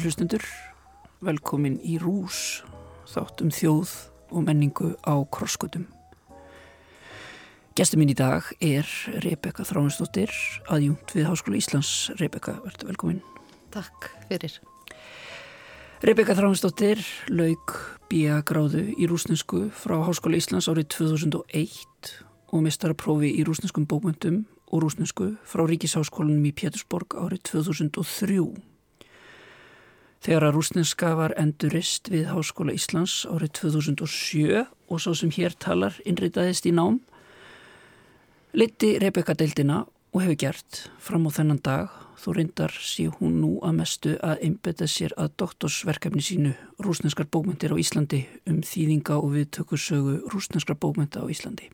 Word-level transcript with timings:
Kjær 0.00 0.14
hlustundur, 0.14 0.44
velkomin 1.20 1.74
í 1.84 1.98
Rús, 2.00 2.62
þáttum 3.12 3.50
þjóð 3.52 3.90
og 4.32 4.46
menningu 4.46 4.94
á 5.04 5.20
krosskutum. 5.28 5.82
Gestur 7.76 8.00
mín 8.00 8.08
í 8.08 8.16
dag 8.16 8.48
er 8.64 8.88
Rebeka 9.20 9.66
Þráinsdóttir, 9.68 10.32
aðjungt 10.72 11.12
við 11.12 11.28
Háskóla 11.28 11.60
Íslands. 11.60 11.90
Rebeka, 12.16 12.54
verður 12.64 12.94
velkomin. 12.94 13.20
Takk 13.76 14.08
fyrir. 14.30 14.56
Rebeka 16.08 16.38
Þráinsdóttir 16.38 17.04
laug 17.28 17.76
bíja 18.08 18.40
gráðu 18.40 18.86
í 18.96 19.10
rúsnesku 19.10 19.66
frá 19.82 19.98
Háskóla 20.08 20.40
Íslands 20.40 20.70
árið 20.72 20.94
2001 20.96 22.16
og 22.48 22.64
mistara 22.64 22.96
prófi 22.96 23.34
í 23.36 23.44
rúsneskum 23.44 23.84
bókmyndum 23.84 24.46
og 24.72 24.80
rúsnesku 24.86 25.34
frá 25.44 25.68
Ríkisháskólanum 25.68 26.48
í 26.48 26.56
Pétursborg 26.56 27.20
árið 27.20 27.44
2003. 27.52 28.69
Þegar 30.20 30.50
að 30.50 30.56
rúsneska 30.58 31.14
var 31.16 31.32
endurist 31.40 32.10
við 32.12 32.26
Háskóla 32.28 32.74
Íslands 32.76 33.22
árið 33.24 33.54
2007 33.56 34.58
og 34.60 35.00
svo 35.00 35.14
sem 35.16 35.32
hér 35.32 35.54
talar 35.56 35.96
innritaðist 36.04 36.68
í 36.68 36.74
nám, 36.76 36.98
liti 38.52 38.98
Rebeka 39.00 39.32
deildina 39.32 39.86
og 40.12 40.20
hefur 40.20 40.36
gert 40.42 40.82
fram 41.00 41.24
á 41.24 41.30
þennan 41.32 41.62
dag 41.64 41.96
þó 42.20 42.34
reyndar 42.36 42.74
sé 42.84 43.06
hún 43.08 43.38
nú 43.40 43.54
að 43.64 43.78
mestu 43.78 44.14
að 44.20 44.44
einbeta 44.44 44.88
sér 44.90 45.14
að 45.16 45.32
doktorsverkefni 45.40 46.20
sínu 46.20 46.52
rúsneskar 46.84 47.30
bókmyndir 47.32 47.72
á 47.72 47.80
Íslandi 47.80 48.26
um 48.44 48.60
þýðinga 48.60 49.16
og 49.16 49.32
viðtökursögu 49.38 50.18
rúsneskar 50.34 50.76
bókmynda 50.76 51.24
á 51.24 51.32
Íslandi. 51.32 51.70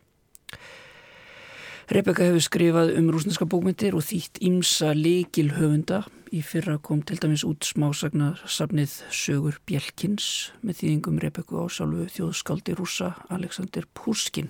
Rebeka 1.86 2.24
hefur 2.26 2.42
skrifað 2.42 2.88
um 2.98 3.12
rúsneska 3.14 3.46
bókmyndir 3.46 3.94
og 3.94 4.02
þýtt 4.02 4.40
ímsa 4.42 4.88
leikil 4.90 5.52
höfunda. 5.54 6.00
Í 6.34 6.40
fyrra 6.42 6.80
kom 6.82 7.04
til 7.06 7.20
dæmis 7.22 7.44
út 7.46 7.62
smásagnasafnið 7.62 8.94
Sögur 9.14 9.60
Bjelkins 9.70 10.50
með 10.66 10.80
þýðingum 10.80 11.20
Rebeku 11.22 11.60
á 11.62 11.70
sjálfu 11.70 12.08
þjóðskaldi 12.10 12.74
rúsa 12.74 13.12
Alexander 13.30 13.86
Purskin. 13.94 14.48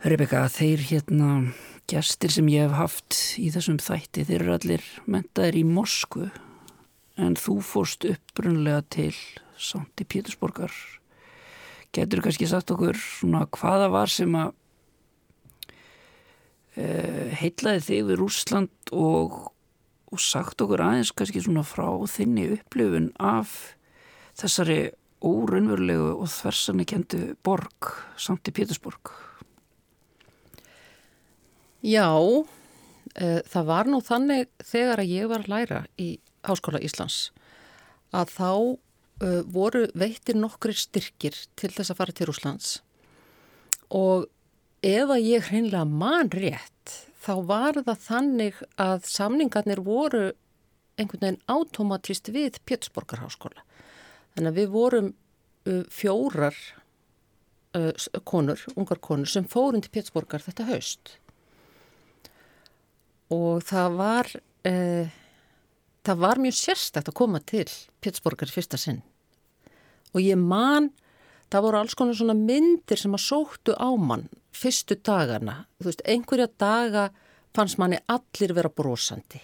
Rebeka, 0.00 0.46
þeir 0.48 0.80
hérna 0.88 1.28
gestir 1.84 2.32
sem 2.32 2.48
ég 2.48 2.64
hef 2.64 2.78
haft 2.78 3.18
í 3.36 3.50
þessum 3.52 3.76
þætti, 3.84 4.24
þeir 4.30 4.46
eru 4.46 4.54
allir 4.54 4.86
mentaðir 5.04 5.58
í 5.60 5.66
Moskvu 5.68 6.30
en 7.20 7.36
þú 7.36 7.58
fórst 7.60 8.08
upprunlega 8.08 8.80
til 8.96 9.12
Santi 9.60 10.08
Pétursborgar. 10.08 10.72
Getur 11.92 12.24
kannski 12.24 12.48
sagt 12.48 12.72
okkur 12.72 12.96
svona 12.96 13.44
hvaða 13.44 13.90
var 13.92 14.08
sem 14.08 14.32
að 14.40 14.56
heitlaði 16.76 17.80
þig 17.82 18.04
við 18.06 18.20
Rúsland 18.20 18.92
og, 18.94 19.38
og 20.10 20.22
sagt 20.22 20.62
okkur 20.62 20.84
aðeins 20.84 21.10
kannski 21.16 21.42
svona 21.42 21.64
frá 21.66 21.88
þinni 22.08 22.46
upplifun 22.54 23.08
af 23.18 23.74
þessari 24.38 24.80
órunverulegu 25.20 26.14
og 26.14 26.28
þversanni 26.32 26.86
kentu 26.88 27.20
borg, 27.44 27.90
Santi 28.16 28.52
Pétursborg. 28.56 29.12
Já, 31.84 32.08
uh, 32.12 33.40
það 33.48 33.68
var 33.68 33.88
nú 33.88 34.00
þannig 34.04 34.48
þegar 34.64 35.02
að 35.02 35.12
ég 35.14 35.30
var 35.30 35.44
að 35.44 35.52
læra 35.52 35.80
í 36.00 36.10
Háskóla 36.44 36.80
Íslands 36.84 37.30
að 38.16 38.34
þá 38.36 38.50
uh, 38.52 39.40
voru 39.48 39.86
veittir 39.96 40.36
nokkri 40.40 40.74
styrkir 40.76 41.36
til 41.56 41.72
þess 41.72 41.92
að 41.92 42.00
fara 42.00 42.16
til 42.16 42.28
Rúslands 42.30 42.78
og 43.96 44.28
ef 44.86 45.10
að 45.12 45.24
ég 45.26 45.48
hreinlega 45.50 45.84
man 45.84 46.30
rétt 46.32 46.96
þá 47.20 47.32
var 47.48 47.80
það 47.84 48.04
þannig 48.06 48.60
að 48.80 49.08
samningarnir 49.08 49.82
voru 49.84 50.30
einhvern 51.00 51.24
veginn 51.24 51.42
automatist 51.48 52.28
við 52.32 52.58
Pétursborgarháskóla. 52.68 53.64
Þannig 54.34 54.50
að 54.50 54.60
við 54.60 54.70
vorum 54.74 55.10
fjórar 55.92 56.56
uh, 57.76 57.92
konur, 58.24 58.60
ungar 58.76 59.00
konur 59.02 59.28
sem 59.28 59.46
fórum 59.48 59.82
til 59.82 59.92
Pétursborgar 59.92 60.44
þetta 60.44 60.68
haust 60.70 61.16
og 63.30 63.62
það 63.62 63.98
var, 63.98 64.30
uh, 64.66 65.12
það 66.06 66.24
var 66.24 66.42
mjög 66.42 66.56
sérstækt 66.58 67.12
að 67.12 67.18
koma 67.20 67.42
til 67.44 67.68
Pétursborgar 68.02 68.50
fyrsta 68.50 68.80
sinn 68.80 69.02
og 70.14 70.22
ég 70.24 70.40
man, 70.40 70.90
það 71.50 71.66
voru 71.66 71.80
alls 71.80 71.96
konar 71.98 72.16
svona 72.18 72.36
myndir 72.38 73.00
sem 73.00 73.14
að 73.16 73.26
sóttu 73.26 73.74
á 73.74 73.90
mann 73.98 74.28
fyrstu 74.54 74.96
dagana, 75.06 75.64
þú 75.80 75.90
veist, 75.90 76.02
einhverja 76.06 76.48
daga 76.58 77.10
fannst 77.56 77.78
manni 77.80 77.98
allir 78.10 78.54
vera 78.54 78.70
brosandi. 78.70 79.40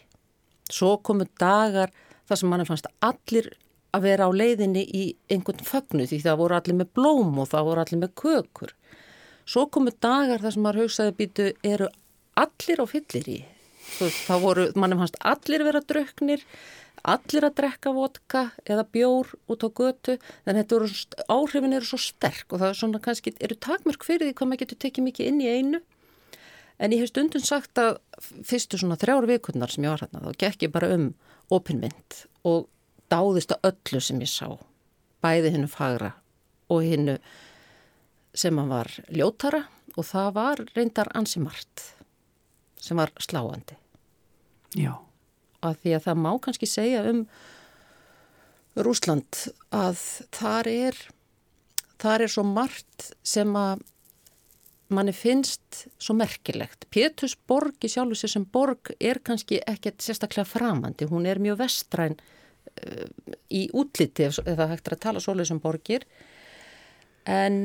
Svo 0.71 0.97
komu 0.99 1.27
dagar 1.41 1.93
þar 2.27 2.41
sem 2.41 2.51
manni 2.51 2.67
fannst 2.67 2.89
allir 3.05 3.53
að 3.95 4.07
vera 4.07 4.29
á 4.29 4.31
leiðinni 4.35 4.83
í 4.85 5.05
einhvern 5.33 5.63
fögnu 5.65 6.07
því 6.09 6.21
það 6.25 6.41
voru 6.43 6.57
allir 6.59 6.79
með 6.81 6.93
blóm 6.99 7.39
og 7.41 7.51
það 7.53 7.69
voru 7.71 7.85
allir 7.85 8.03
með 8.03 8.15
kökur. 8.23 8.75
Svo 9.47 9.69
komu 9.71 9.93
dagar 10.03 10.43
þar 10.43 10.57
sem 10.57 10.67
maður 10.67 10.83
hugsaði 10.85 11.15
býtu 11.21 11.51
eru 11.65 11.91
allir 12.37 12.83
á 12.83 12.87
fyllir 12.91 13.31
í. 13.31 13.39
Það 14.27 14.43
voru, 14.43 14.65
manni 14.75 14.99
fannst 14.99 15.19
allir 15.23 15.63
vera 15.65 15.81
drauknir, 15.81 16.43
allir 17.05 17.47
að 17.47 17.57
drekka 17.61 17.93
vodka 17.95 18.43
eða 18.65 18.87
bjór 18.93 19.33
út 19.51 19.65
á 19.65 19.69
götu 19.69 20.17
þannig 20.47 20.73
að 20.73 21.27
áhrifin 21.29 21.77
eru 21.77 21.89
svo 21.89 22.01
sterk 22.01 22.53
og 22.53 22.63
það 22.63 22.71
er 22.71 22.79
svona 22.81 23.03
kannski, 23.03 23.35
eru 23.41 23.57
takmörk 23.59 24.07
fyrir 24.07 24.29
því 24.29 24.37
hvað 24.39 24.51
maður 24.51 24.63
getur 24.65 24.81
tekið 24.85 25.07
mikið 25.09 25.31
inn 25.31 25.41
í 25.43 25.51
einu. 25.51 25.83
En 26.77 26.93
ég 26.93 27.01
hef 27.01 27.13
stundum 27.13 27.45
sagt 27.45 27.81
að 27.81 27.99
fyrstu 28.45 28.81
svona 28.81 28.99
þrjár 29.01 29.29
vikurnar 29.31 29.73
sem 29.73 29.87
ég 29.87 29.95
var 29.95 30.05
hérna 30.05 30.25
þá 30.27 30.43
gekk 30.43 30.67
ég 30.67 30.75
bara 30.75 30.93
um 30.97 31.09
opinmynd 31.53 32.21
og 32.49 32.69
dáðist 33.13 33.55
að 33.55 33.71
öllu 33.71 34.03
sem 34.03 34.21
ég 34.21 34.33
sá 34.33 34.51
bæði 35.25 35.55
hennu 35.55 35.71
fagra 35.71 36.13
og 36.73 36.85
hennu 36.85 37.17
sem 38.37 38.59
hann 38.59 38.73
var 38.73 38.91
ljótara 39.09 39.65
og 39.97 40.05
það 40.05 40.31
var 40.37 40.65
reyndar 40.75 41.13
ansi 41.17 41.41
margt 41.41 41.93
sem 42.83 42.99
var 42.99 43.15
sláandi. 43.23 43.79
Já 44.77 45.06
að 45.71 45.83
því 45.83 45.97
að 45.97 46.07
það 46.07 46.23
má 46.25 46.31
kannski 46.45 46.71
segja 46.71 47.05
um 47.11 47.27
Rúsland 48.77 49.45
að 49.75 50.01
þar 50.37 50.69
er 50.71 50.99
þar 52.01 52.27
er 52.27 52.33
svo 52.33 52.45
margt 52.47 53.11
sem 53.25 53.53
að 53.57 53.85
manni 54.93 55.15
finnst 55.17 55.87
svo 55.99 56.15
merkilegt. 56.15 56.87
Pétursborg 56.95 57.83
í 57.83 57.91
sjálfu 57.91 58.21
sér 58.21 58.37
sem 58.37 58.45
borg 58.53 58.93
er 59.01 59.19
kannski 59.25 59.59
ekkert 59.67 60.05
sérstaklega 60.05 60.47
framandi. 60.47 61.09
Hún 61.11 61.27
er 61.27 61.41
mjög 61.43 61.59
vestræn 61.65 62.15
uh, 62.15 63.09
í 63.51 63.67
útliti 63.75 64.29
ef 64.29 64.39
það 64.45 64.71
hægt 64.75 64.87
er 64.91 64.97
að 64.99 65.05
tala 65.09 65.25
svolítið 65.25 65.51
sem 65.51 65.63
borgir 65.65 66.07
en 67.27 67.59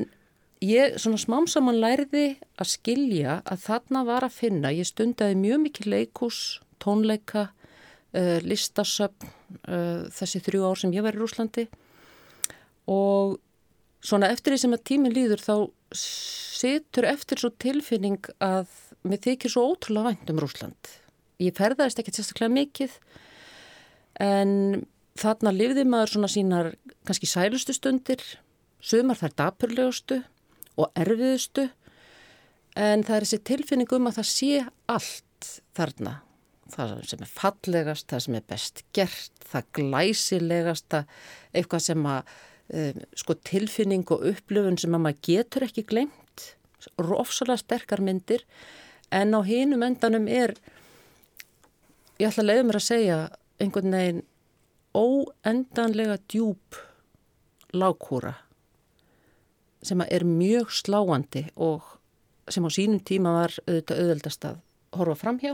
ég 0.66 0.98
svona 1.02 1.22
smámsaman 1.22 1.80
lærði 1.82 2.26
að 2.58 2.74
skilja 2.74 3.40
að 3.46 3.66
þarna 3.68 4.04
var 4.08 4.26
að 4.26 4.38
finna, 4.38 4.74
ég 4.74 4.90
stundaði 4.90 5.38
mjög 5.38 5.64
mikið 5.68 5.90
leikús, 5.94 6.40
tónleika 6.82 7.50
uh, 8.18 8.38
listasöfn 8.44 9.30
uh, 9.68 10.08
þessi 10.14 10.42
þrjú 10.44 10.68
ár 10.68 10.82
sem 10.82 10.94
ég 10.96 11.06
var 11.06 11.18
í 11.18 11.22
Rúslandi 11.22 11.68
og 12.92 13.38
svona 14.02 14.32
eftir 14.34 14.56
því 14.56 14.62
sem 14.64 14.76
að 14.76 14.86
tíminn 14.90 15.16
líður 15.16 15.44
þá 15.44 15.56
situr 15.96 17.08
eftir 17.10 17.42
svo 17.42 17.52
tilfinning 17.62 18.32
að 18.44 18.70
mér 19.08 19.22
þykir 19.26 19.54
svo 19.54 19.66
ótrúlega 19.72 20.12
vænt 20.12 20.32
um 20.32 20.42
Rúsland. 20.42 20.92
Ég 21.42 21.56
ferðaðist 21.58 22.02
ekkert 22.02 22.20
sérstaklega 22.20 22.54
mikið 22.54 22.98
en 24.22 24.52
þarna 25.20 25.54
lifði 25.56 25.86
maður 25.90 26.16
svona 26.16 26.32
sínar 26.32 26.72
kannski 27.08 27.30
sælustu 27.30 27.76
stundir, 27.76 28.22
sumar 28.82 29.20
þær 29.20 29.38
dapurlegustu 29.42 30.22
og 30.80 30.92
erfiðustu. 30.98 31.68
En 32.80 33.04
það 33.04 33.16
er 33.18 33.26
þessi 33.26 33.42
tilfinning 33.50 33.96
um 33.98 34.08
að 34.08 34.22
það 34.22 34.30
sé 34.32 34.52
allt 34.90 35.50
þarna 35.76 36.20
það 36.72 36.94
sem 37.10 37.26
er 37.26 37.32
fallegast, 37.32 38.08
það 38.12 38.24
sem 38.26 38.38
er 38.38 38.48
best 38.50 38.84
gert, 38.96 39.46
það 39.52 39.70
glæsilegasta, 39.78 41.04
eitthvað 41.54 41.86
sem 41.88 42.10
að 42.10 42.34
um, 42.82 43.02
sko 43.24 43.38
tilfinning 43.48 44.06
og 44.14 44.26
upplöfun 44.32 44.80
sem 44.82 44.98
að 44.98 45.06
maður 45.06 45.24
getur 45.28 45.68
ekki 45.68 45.86
glemt, 45.90 46.48
ofsalega 46.98 47.62
sterkar 47.62 48.02
myndir. 48.04 48.46
En 49.12 49.36
á 49.36 49.40
hinum 49.44 49.84
endanum 49.84 50.28
er, 50.32 50.56
ég 52.18 52.30
ætla 52.30 52.46
að 52.46 52.50
leiða 52.52 52.68
mér 52.70 52.80
að 52.80 52.88
segja 52.88 53.18
einhvern 53.62 53.98
veginn 53.98 54.24
óendanlega 54.98 56.18
djúb 56.32 56.80
lágkúra 57.72 58.34
sem 59.82 60.02
er 60.06 60.26
mjög 60.28 60.72
sláandi 60.76 61.48
og 61.56 61.98
sem 62.52 62.66
á 62.66 62.70
sínum 62.70 63.02
tíma 63.02 63.34
var 63.34 63.56
auðvitað 63.66 64.02
auðveldast 64.02 64.48
að 64.50 64.60
horfa 64.98 65.18
fram 65.24 65.40
hjá 65.42 65.54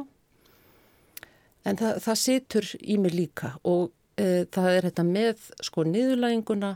en 1.68 1.80
það, 1.80 2.02
það 2.06 2.20
situr 2.24 2.70
í 2.80 2.98
mig 3.02 3.16
líka 3.16 3.54
og 3.68 3.90
e, 4.20 4.46
það 4.54 4.70
er 4.74 4.90
þetta 4.90 5.08
með 5.08 5.48
sko 5.68 5.86
niðurlæginguna 5.88 6.74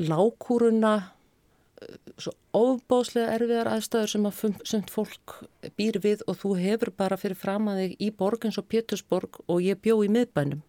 lágkúruna 0.00 0.94
e, 1.00 1.88
svo 2.18 2.34
ofbáslega 2.54 3.34
erfiðar 3.34 3.72
aðstæður 3.72 4.12
sem 4.12 4.28
að 4.28 4.42
sumt 4.70 4.92
fólk 4.94 5.38
býr 5.78 5.98
við 6.04 6.22
og 6.30 6.38
þú 6.42 6.54
hefur 6.60 6.92
bara 6.96 7.18
fyrir 7.18 7.38
fram 7.38 7.66
að 7.70 7.82
þig 7.82 7.96
í 8.06 8.12
borg 8.14 8.46
eins 8.46 8.60
og 8.60 8.68
Pétursborg 8.70 9.40
og 9.48 9.64
ég 9.64 9.80
bjó 9.82 9.98
í 10.06 10.10
miðbænum. 10.14 10.62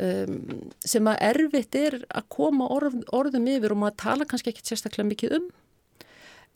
Um, 0.00 0.70
sem 0.86 1.08
að 1.10 1.18
erfitt 1.26 1.76
er 1.76 1.96
að 2.08 2.28
koma 2.32 2.68
orð, 2.72 3.00
orðum 3.12 3.48
yfir 3.52 3.74
og 3.74 3.80
maður 3.82 3.98
tala 4.00 4.26
kannski 4.28 4.52
ekki 4.52 4.62
sérstaklega 4.64 5.08
mikið 5.10 5.34
um. 5.40 5.50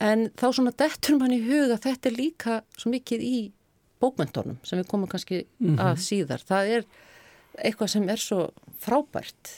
En 0.01 0.29
þá 0.39 0.47
svona 0.55 0.73
dettur 0.79 1.19
mann 1.19 1.35
í 1.35 1.43
huga 1.43 1.77
þetta 1.83 2.09
er 2.09 2.17
líka 2.17 2.61
svo 2.79 2.95
mikið 2.95 3.27
í 3.27 3.37
bókmyndunum 4.05 4.61
sem 4.63 4.79
við 4.83 4.91
komum 4.93 5.11
kannski 5.11 5.45
mm 5.45 5.75
-hmm. 5.75 5.81
að 5.81 6.05
síðar. 6.05 6.45
Það 6.45 6.77
er 6.77 6.87
eitthvað 7.59 7.91
sem 7.91 8.09
er 8.09 8.21
svo 8.21 8.41
frábært 8.79 9.51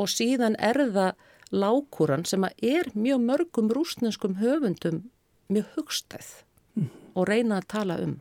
og 0.00 0.08
síðan 0.08 0.56
er 0.58 0.80
það 0.94 1.12
lákuran 1.50 2.24
sem 2.24 2.44
að 2.46 2.52
er 2.62 2.90
mjög 2.94 3.22
mörgum 3.26 3.70
rúsnenskum 3.74 4.38
höfundum 4.40 5.02
mjög 5.50 5.66
hugstæð 5.76 6.28
mm. 6.74 6.90
og 7.14 7.28
reyna 7.28 7.58
að 7.58 7.70
tala 7.74 7.98
um. 8.04 8.20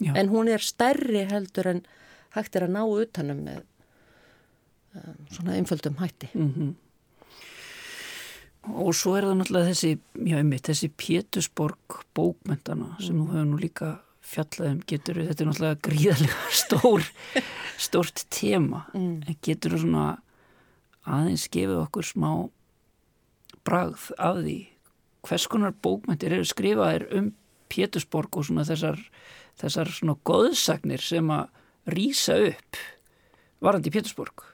Já. 0.00 0.14
En 0.16 0.30
hún 0.32 0.48
er 0.48 0.64
stærri 0.64 1.26
heldur 1.28 1.68
en 1.74 1.82
hægt 2.34 2.56
er 2.56 2.64
að 2.64 2.76
ná 2.78 2.84
utanum 2.86 3.42
með 3.44 3.64
um, 4.96 5.18
svona 5.28 5.58
einföldum 5.58 5.98
hætti. 6.00 6.30
Mm 6.34 6.52
-hmm. 6.56 6.72
Og 8.70 8.94
svo 8.94 9.16
er 9.16 9.24
það 9.24 9.36
náttúrulega 9.36 9.68
þessi, 9.72 9.98
já 10.14 10.36
einmitt, 10.36 10.68
þessi 10.68 10.88
Pétusborg 10.96 12.04
bókmyndana 12.14 12.96
sem 13.00 13.16
mm. 13.16 13.26
þú 13.26 13.32
hefur 13.32 13.44
nú 13.44 13.56
líka 13.56 14.00
fjallaðum, 14.20 14.80
getur 14.88 15.20
þetta 15.24 15.44
er 15.44 15.48
náttúrulega 15.50 15.80
gríðarlega 15.86 16.50
stór, 16.62 17.06
stórt 17.80 18.24
tema, 18.32 18.84
mm. 18.94 19.14
en 19.26 19.38
getur 19.44 19.76
þú 19.76 19.84
svona 19.84 20.06
aðeins 21.08 21.46
gefið 21.52 21.80
okkur 21.80 22.06
smá 22.06 22.30
bragð 23.66 24.10
af 24.20 24.40
því 24.42 24.58
hvers 25.26 25.46
konar 25.52 25.76
bókmyndir 25.84 26.38
eru 26.38 26.48
skrifaðir 26.48 27.06
um 27.16 27.32
Pétusborg 27.70 28.34
og 28.40 28.48
svona 28.48 28.64
þessar, 28.66 28.98
þessar 29.60 29.90
svona 29.94 30.16
goðsagnir 30.26 31.02
sem 31.04 31.28
að 31.30 31.92
rýsa 31.94 32.38
upp 32.48 32.80
varandi 33.62 33.92
Pétusborg? 33.94 34.46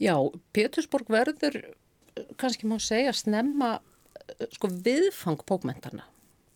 Já, 0.00 0.16
Pétursborg 0.54 1.10
verður, 1.12 1.60
kannski 2.40 2.66
má 2.70 2.78
segja, 2.82 3.12
snemma 3.14 3.76
sko, 4.54 4.70
viðfang 4.82 5.44
bókmyndana 5.46 6.06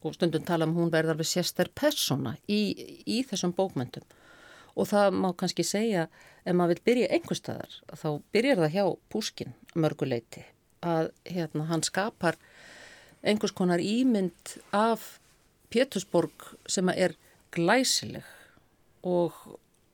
og 0.02 0.14
stundum 0.14 0.44
tala 0.46 0.68
um 0.68 0.76
hún 0.76 0.92
verður 0.92 1.16
alveg 1.16 1.28
sérstær 1.30 1.70
persóna 1.74 2.36
í, 2.46 2.60
í 3.06 3.22
þessum 3.26 3.54
bókmyndum 3.56 4.06
og 4.78 4.86
það 4.90 5.16
má 5.18 5.28
kannski 5.38 5.66
segja 5.66 6.06
ef 6.44 6.54
maður 6.54 6.76
vil 6.76 6.86
byrja 6.90 7.10
einhver 7.16 7.38
staðar 7.38 7.78
þá 7.98 8.08
byrjar 8.34 8.62
það 8.62 8.74
hjá 8.76 8.84
Púskin 9.10 9.54
mörguleiti 9.74 10.44
að 10.86 11.10
hérna, 11.26 11.66
hann 11.66 11.82
skapar 11.82 12.38
einhvers 13.26 13.54
konar 13.56 13.82
ímynd 13.82 14.58
af 14.70 15.18
Pétursborg 15.72 16.52
sem 16.70 16.88
er 16.94 17.16
glæsileg 17.54 18.26
og 19.02 19.34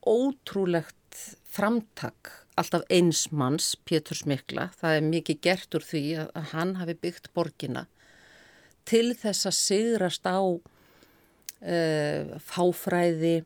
ótrúlegt 0.05 1.19
framtak 1.49 2.31
alltaf 2.59 2.85
eins 2.93 3.27
manns, 3.35 3.75
Pétur 3.87 4.19
Smikla. 4.19 4.69
Það 4.79 4.99
er 4.99 5.09
mikið 5.09 5.41
gert 5.43 5.77
úr 5.77 5.87
því 5.87 6.03
að 6.23 6.51
hann 6.53 6.77
hafi 6.79 6.95
byggt 7.03 7.33
borgina 7.35 7.87
til 8.89 9.15
þess 9.19 9.49
að 9.49 9.57
sigrast 9.59 10.29
á 10.29 10.41
uh, 10.45 12.37
fáfræði, 12.51 13.45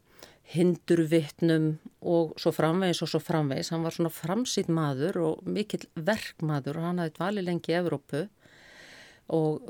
hindurvittnum 0.49 1.75
og 2.08 2.32
svo 2.40 2.55
framvegis 2.56 3.02
og 3.05 3.11
svo 3.12 3.20
framvegis. 3.20 3.73
Hann 3.75 3.85
var 3.85 3.96
svona 3.96 4.12
framsýtt 4.12 4.70
maður 4.73 5.20
og 5.26 5.49
mikill 5.49 5.85
verkmaður 5.94 6.81
og 6.81 6.87
hann 6.88 7.02
hafði 7.02 7.17
dvali 7.19 7.44
lengi 7.44 7.75
í 7.75 7.79
Evrópu 7.82 8.25
og 9.37 9.69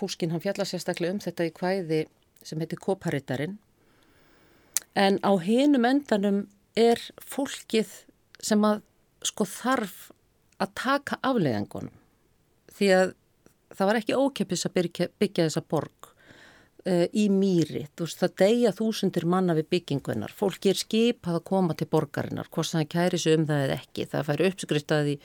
Púskin 0.00 0.32
hann 0.32 0.40
fjalla 0.40 0.64
sérstaklega 0.64 1.12
um 1.12 1.20
þetta 1.20 1.44
í 1.44 1.52
hvæði 1.52 1.98
sem 2.40 2.62
heitir 2.62 2.80
Koparitarinn. 2.80 3.58
En 4.96 5.20
á 5.20 5.32
hinum 5.44 5.84
endanum 5.84 6.46
er 6.78 7.02
fólkið 7.20 7.92
sem 8.40 8.64
að 8.64 8.80
sko 9.28 9.44
þarf 9.44 9.98
að 10.60 10.72
taka 10.80 11.18
afleðingunum 11.26 11.92
því 12.72 12.88
að 12.96 13.12
það 13.74 13.90
var 13.90 14.00
ekki 14.00 14.16
ókeppis 14.18 14.66
að 14.66 14.76
byggja, 14.78 15.10
byggja 15.20 15.46
þessa 15.48 15.62
borg 15.70 16.10
uh, 16.10 17.06
í 17.12 17.26
mýri, 17.32 17.84
veist 17.98 18.22
það 18.22 18.34
deyja 18.42 18.72
þúsundir 18.76 19.26
manna 19.30 19.56
við 19.58 19.68
byggingunar, 19.76 20.34
fólki 20.36 20.72
er 20.72 20.80
skipað 20.80 21.38
að 21.40 21.46
koma 21.50 21.76
til 21.78 21.88
borgarinnar, 21.90 22.50
hvort 22.50 22.72
það 22.72 22.88
kæri 22.94 23.20
sig 23.20 23.38
um 23.38 23.46
það 23.48 23.64
eða 23.66 23.78
ekki, 23.78 24.08
það 24.10 24.26
fær 24.30 24.44
uppskristaði 24.48 25.16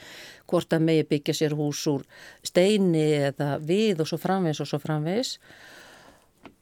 hvort 0.52 0.78
að 0.78 0.88
megi 0.90 1.08
byggja 1.14 1.38
sér 1.42 1.58
hús 1.58 1.84
úr 1.92 2.06
steini 2.46 3.08
eða 3.32 3.56
við 3.64 4.04
og 4.04 4.12
svo 4.12 4.22
framvegs 4.22 4.64
og 4.64 4.72
svo 4.72 4.82
framvegs 4.84 5.38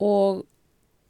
og 0.03 0.43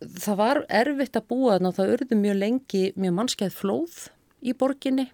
það 0.04 0.40
var 0.40 0.64
erfitt 0.82 1.18
að 1.20 1.28
búa 1.30 1.58
þannig 1.58 1.72
að 1.72 1.80
það 1.80 1.94
urðu 1.98 2.20
mjög 2.20 2.40
lengi 2.40 2.86
mjög 3.00 3.20
mannskæð 3.20 3.60
flóð 3.60 4.00
í 4.44 4.56
borginni 4.58 5.08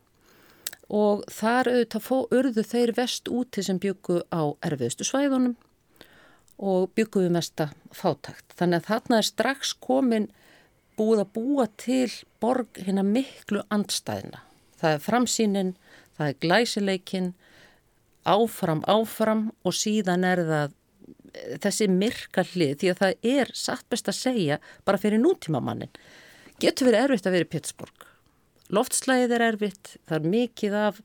og 0.89 1.23
þar 1.29 1.69
auðvitað 1.69 2.05
fó, 2.05 2.15
urðu 2.33 2.63
þeir 2.65 2.93
vest 2.97 3.29
úti 3.29 3.63
sem 3.65 3.79
byggu 3.81 4.23
á 4.33 4.41
erfiðustu 4.65 5.05
svæðunum 5.05 5.55
og 6.59 6.89
bygguðu 6.97 7.29
mesta 7.31 7.69
fátakt. 7.95 8.47
Þannig 8.57 8.81
að 8.81 8.89
þarna 8.89 9.19
er 9.19 9.27
strax 9.29 9.73
komin 9.79 10.27
búið 10.99 11.23
að 11.23 11.31
búa 11.37 11.67
til 11.79 12.09
borg 12.41 12.81
hérna 12.81 13.05
miklu 13.05 13.61
andstæðina. 13.71 14.41
Það 14.79 14.95
er 14.95 15.05
framsýnin, 15.05 15.71
það 16.17 16.31
er 16.31 16.41
glæsileikin, 16.43 17.31
áfram, 18.27 18.83
áfram 18.89 19.47
og 19.63 19.77
síðan 19.77 20.25
er 20.27 20.43
það 20.49 20.75
þessi 21.61 21.87
myrka 21.93 22.43
hlið 22.51 22.75
því 22.81 22.91
að 22.91 23.01
það 23.03 23.27
er 23.37 23.51
satt 23.53 23.85
best 23.91 24.09
að 24.09 24.17
segja 24.17 24.59
bara 24.87 24.99
fyrir 24.99 25.21
nútíma 25.21 25.61
mannin. 25.63 25.91
Getur 26.59 26.89
verið 26.89 27.05
erfitt 27.05 27.29
að 27.29 27.37
vera 27.37 27.47
í 27.47 27.51
Pétursborg 27.53 28.08
loftslæðið 28.69 29.35
er 29.35 29.45
erfitt, 29.49 29.93
það 30.07 30.17
er 30.19 30.33
mikið 30.33 30.79
af 30.85 31.03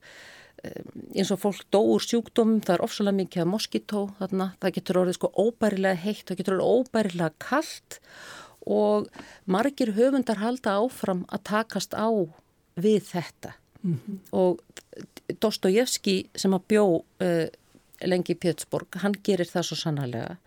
eins 1.15 1.31
og 1.33 1.41
fólk 1.41 1.65
dóur 1.73 2.03
sjúkdómum, 2.03 2.61
það 2.65 2.77
er 2.77 2.83
ofsalega 2.85 3.19
mikið 3.19 3.43
af 3.43 3.51
moskító 3.51 4.01
þarna, 4.19 4.47
það 4.61 4.75
getur 4.77 4.99
orðið 5.01 5.17
sko 5.17 5.31
óbærilega 5.33 6.01
heitt, 6.05 6.23
það 6.27 6.39
getur 6.39 6.55
orðið 6.55 6.71
óbærilega 6.79 7.31
kallt 7.43 7.99
og 8.65 9.09
margir 9.45 9.93
höfundar 9.97 10.41
halda 10.41 10.77
áfram 10.81 11.25
að 11.29 11.43
takast 11.51 11.93
á 11.93 12.09
við 12.81 13.11
þetta 13.11 13.53
mm 13.81 13.99
-hmm. 13.99 14.17
og 14.31 14.61
Dostojevski 15.41 16.29
sem 16.35 16.53
að 16.53 16.67
bjó 16.67 16.85
uh, 17.01 17.47
lengi 18.01 18.33
í 18.33 18.39
Pétsborg, 18.39 18.87
hann 19.01 19.15
gerir 19.23 19.45
það 19.45 19.63
svo 19.63 19.75
sannarlega 19.75 20.37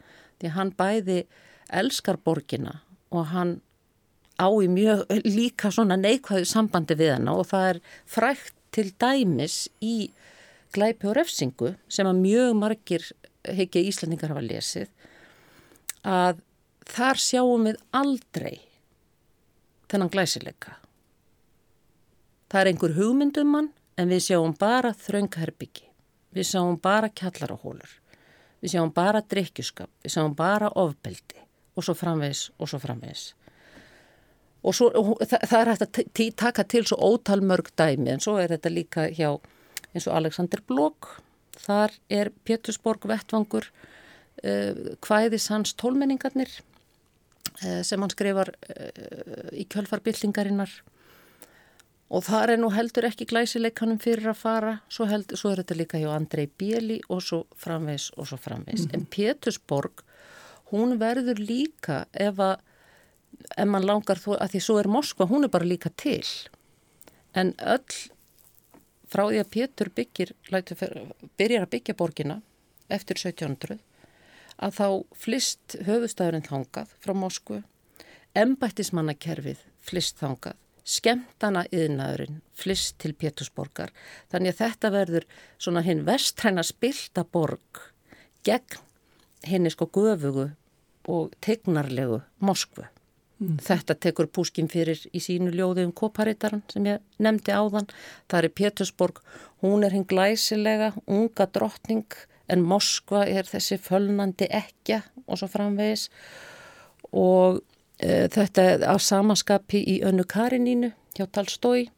því 0.40 0.48
hann 0.48 0.72
bæði 0.76 1.26
elskar 1.68 2.16
borgina 2.16 2.80
og 3.10 3.26
hann 3.26 3.60
á 4.38 4.48
í 4.48 4.68
mjög 4.70 5.04
líka 5.26 5.72
svona 5.74 5.98
neikvæðu 5.98 6.46
sambandi 6.48 6.96
við 6.98 7.16
hana 7.16 7.34
og 7.38 7.48
það 7.50 7.70
er 7.72 7.80
frækt 8.06 8.54
til 8.74 8.90
dæmis 9.00 9.66
í 9.82 10.10
glæpi 10.74 11.08
og 11.10 11.16
refsingu 11.18 11.74
sem 11.90 12.06
að 12.06 12.22
mjög 12.22 12.54
margir 12.58 13.06
heikja 13.48 13.82
íslendingar 13.88 14.34
hafa 14.34 14.44
lesið 14.44 14.90
að 16.06 16.42
þar 16.88 17.22
sjáum 17.22 17.66
við 17.68 17.80
aldrei 17.96 18.58
þennan 19.88 20.12
glæsileika. 20.12 20.76
Það 22.48 22.60
er 22.60 22.70
einhver 22.70 22.96
hugmyndum 22.96 23.50
mann 23.52 23.72
en 23.98 24.12
við 24.12 24.28
sjáum 24.28 24.54
bara 24.56 24.94
þraungherbyggi, 24.96 25.88
við 26.36 26.48
sjáum 26.52 26.78
bara 26.80 27.10
kjallarahólur, 27.10 27.90
við 28.62 28.74
sjáum 28.74 28.92
bara 28.94 29.24
drikkjuskap, 29.24 29.90
við 30.04 30.14
sjáum 30.14 30.36
bara 30.36 30.70
ofbeldi. 30.70 31.44
Og 31.78 31.84
svo 31.86 31.94
framvegs 31.94 32.48
og 32.58 32.70
svo 32.70 32.80
framvegs 32.82 33.32
og, 34.62 34.74
svo, 34.74 34.90
og 34.90 35.22
það, 35.22 35.44
það 35.50 35.60
er 35.60 35.70
hægt 35.72 35.86
að 35.86 36.34
taka 36.42 36.64
til 36.64 36.84
svo 36.88 36.98
ótal 36.98 37.40
mörg 37.44 37.70
dæmi 37.78 38.12
en 38.14 38.24
svo 38.24 38.38
er 38.42 38.54
þetta 38.54 38.74
líka 38.74 39.08
hjá 39.14 39.30
eins 39.94 40.08
og 40.08 40.16
Alexander 40.18 40.62
Blok 40.66 41.14
þar 41.58 41.94
er 42.10 42.32
Pétursborg 42.46 43.06
vettvangur 43.10 43.68
uh, 43.68 44.94
hvæðis 45.04 45.48
hans 45.52 45.74
tólmenningarnir 45.78 46.50
uh, 47.64 47.82
sem 47.82 48.00
hann 48.00 48.14
skrifar 48.14 48.52
uh, 48.54 49.50
í 49.52 49.66
kjölfarbyllingarinnar 49.70 50.78
og 52.08 52.24
þar 52.24 52.54
er 52.54 52.60
nú 52.60 52.70
heldur 52.72 53.08
ekki 53.08 53.26
glæsileikanum 53.28 53.98
fyrir 54.00 54.30
að 54.32 54.40
fara, 54.40 54.74
svo, 54.92 55.06
heldur, 55.08 55.40
svo 55.40 55.52
er 55.52 55.62
þetta 55.62 55.76
líka 55.76 56.00
hjá 56.00 56.08
Andrei 56.14 56.46
Bíli 56.48 56.98
og 57.12 57.20
svo 57.24 57.42
framvegs 57.60 58.10
og 58.16 58.30
svo 58.30 58.38
framvegs. 58.40 58.86
Mm 58.86 58.90
-hmm. 58.90 58.94
En 58.94 59.06
Pétursborg, 59.06 60.04
hún 60.72 60.98
verður 60.98 61.38
líka 61.38 62.06
ef 62.12 62.38
að, 62.38 62.56
ef 63.56 63.68
mann 63.68 63.86
langar 63.86 64.20
þó 64.20 64.36
að 64.36 64.54
því 64.54 64.62
svo 64.64 64.78
er 64.80 64.90
Moskva, 64.92 65.28
hún 65.30 65.46
er 65.46 65.52
bara 65.52 65.68
líka 65.68 65.90
til. 65.96 66.24
En 67.34 67.54
öll 67.58 67.98
frá 69.08 69.24
því 69.28 69.42
að 69.42 69.50
Pétur 69.54 69.92
byggir, 69.94 70.34
byrjar 70.48 71.66
að 71.66 71.72
byggja 71.74 71.96
borgina 71.98 72.40
eftir 72.92 73.20
1700, 73.20 73.78
að 74.58 74.78
þá 74.78 74.86
flist 75.16 75.76
höfustæðurinn 75.86 76.48
þangað 76.48 76.94
frá 77.02 77.14
Moskvu, 77.16 77.60
embættismannakerfið 78.38 79.62
flist 79.88 80.18
þangað 80.20 80.58
skemtana 80.88 81.66
yðnaðurinn 81.74 82.40
flist 82.56 82.96
til 83.02 83.12
Pétursborgar. 83.16 83.92
Þannig 84.32 84.54
að 84.54 84.60
þetta 84.62 84.90
verður 84.94 85.26
svona 85.60 85.84
hinn 85.84 86.04
vestræna 86.06 86.64
spilta 86.64 87.24
borg 87.28 87.82
gegn 88.46 88.80
henni 89.48 89.70
sko 89.72 89.88
guðugu 89.92 90.48
og 91.08 91.34
tegnarlegu 91.44 92.22
Moskvu. 92.44 92.86
Mm. 93.38 93.58
Þetta 93.62 93.94
tekur 93.94 94.26
Púskin 94.26 94.70
fyrir 94.70 94.98
í 95.14 95.22
sínu 95.22 95.52
ljóðu 95.54 95.86
um 95.86 95.94
Koparitaran 95.94 96.64
sem 96.72 96.86
ég 96.90 97.04
nefndi 97.22 97.54
áðan. 97.54 97.86
Það 98.26 98.48
er 98.48 98.56
Pétursborg, 98.60 99.22
hún 99.62 99.86
er 99.86 99.94
hinn 99.94 100.08
glæsilega, 100.08 100.92
unga 101.06 101.46
drottning 101.46 102.18
en 102.48 102.64
Moskva 102.66 103.26
er 103.28 103.46
þessi 103.46 103.78
fölnandi 103.78 104.48
ekja 104.50 105.04
og 105.26 105.38
svo 105.38 105.50
framvegis 105.52 106.08
og 107.12 107.60
Eh, 107.98 108.28
þetta 108.30 108.62
er 108.62 108.84
á 108.86 108.94
samaskapi 108.94 109.80
í 109.82 109.96
önnu 110.06 110.22
Karinínu 110.22 110.92
hjá 111.18 111.24
Talstói 111.34 111.88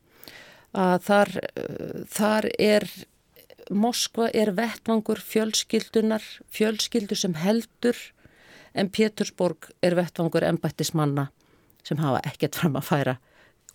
að 0.72 1.02
þar, 1.04 1.30
eh, 1.36 2.04
þar 2.08 2.48
er 2.58 2.88
Moskva 3.70 4.30
er 4.34 4.50
vettvangur 4.56 5.20
fjölskyldunar, 5.20 6.24
fjölskyldu 6.50 7.14
sem 7.14 7.34
heldur 7.34 7.94
en 8.74 8.90
Pétursborg 8.90 9.70
er 9.82 9.96
vettvangur 9.98 10.44
ennbættismanna 10.46 11.28
sem 11.86 12.00
hafa 12.00 12.22
ekkert 12.28 12.58
fram 12.60 12.78
að 12.78 12.88
færa 12.88 13.16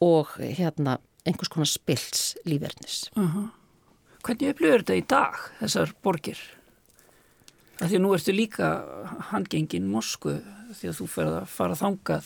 og 0.03 0.35
hérna 0.39 0.99
einhvers 1.25 1.49
konar 1.51 1.69
spilts 1.69 2.35
lífverðnis. 2.45 3.09
Uh 3.17 3.35
-huh. 3.35 3.47
Hvernig 4.25 4.49
upplifur 4.49 4.83
þetta 4.83 4.95
í 4.95 5.07
dag, 5.07 5.33
þessar 5.59 5.93
borgir? 6.03 6.39
Því 7.77 7.95
að 7.95 8.01
nú 8.01 8.13
ertu 8.15 8.31
líka 8.31 8.67
handgengin 9.31 9.87
Moskvu 9.87 10.41
því 10.73 10.89
að 10.89 10.97
þú 10.99 11.07
ferð 11.07 11.33
að 11.41 11.47
fara 11.47 11.75
þangað 11.75 12.25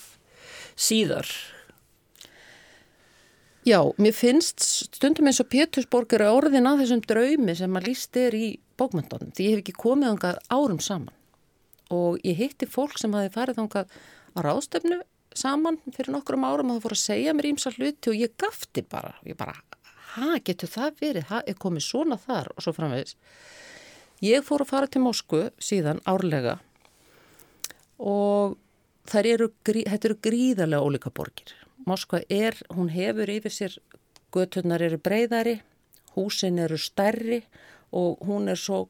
síðar. 0.76 1.28
Já, 3.66 3.82
mér 3.98 4.14
finnst 4.14 4.60
stundum 4.96 5.28
eins 5.28 5.40
og 5.40 5.50
Pétursborg 5.50 6.14
eru 6.14 6.30
orðin 6.32 6.68
að 6.68 6.84
þessum 6.84 7.02
draumi 7.02 7.56
sem 7.56 7.76
að 7.76 7.88
líst 7.88 8.18
er 8.18 8.34
í 8.38 8.60
bókmyndunum 8.80 9.34
því 9.36 9.44
ég 9.44 9.52
hef 9.52 9.64
ekki 9.64 9.76
komið 9.84 10.14
þangað 10.14 10.40
árum 10.50 10.80
saman 10.80 11.19
og 11.94 12.20
ég 12.26 12.38
hitti 12.38 12.68
fólk 12.70 12.98
sem 13.00 13.14
hafi 13.18 13.32
farið 13.34 13.62
þangað 13.62 13.96
á 14.36 14.40
ráðstöfnu 14.46 15.00
saman 15.38 15.80
fyrir 15.94 16.14
nokkrum 16.14 16.46
árum 16.46 16.72
og 16.72 16.80
það 16.80 16.86
fór 16.86 16.96
að 16.96 17.04
segja 17.04 17.36
mér 17.36 17.50
ímsa 17.52 17.74
hluti 17.76 18.12
og 18.12 18.18
ég 18.18 18.36
gafti 18.40 18.84
bara, 18.86 19.14
ég 19.26 19.38
bara, 19.38 19.56
ha, 20.16 20.40
getur 20.46 20.72
það 20.72 20.98
verið, 21.02 21.28
ha, 21.30 21.42
er 21.46 21.60
komið 21.60 21.86
svona 21.86 22.18
þar 22.20 22.52
og 22.56 22.66
svo 22.66 22.74
framvegis. 22.76 23.16
Ég 24.26 24.44
fór 24.44 24.66
að 24.66 24.72
fara 24.74 24.90
til 24.92 25.04
Moskvu 25.06 25.46
síðan 25.64 26.02
árlega 26.10 26.58
og 28.00 28.58
eru, 29.16 29.50
þetta 29.64 30.10
eru 30.10 30.20
gríðarlega 30.24 30.84
ólíka 30.84 31.14
borgir. 31.14 31.54
Moskva 31.88 32.22
er, 32.30 32.58
hún 32.76 32.92
hefur 32.92 33.30
yfir 33.32 33.54
sér, 33.54 33.78
göturnar 34.36 34.84
eru 34.84 35.00
breyðari, 35.02 35.60
húsin 36.16 36.60
eru 36.60 36.78
stærri 36.78 37.44
og 37.96 38.20
hún 38.28 38.50
er 38.52 38.60
svo 38.60 38.88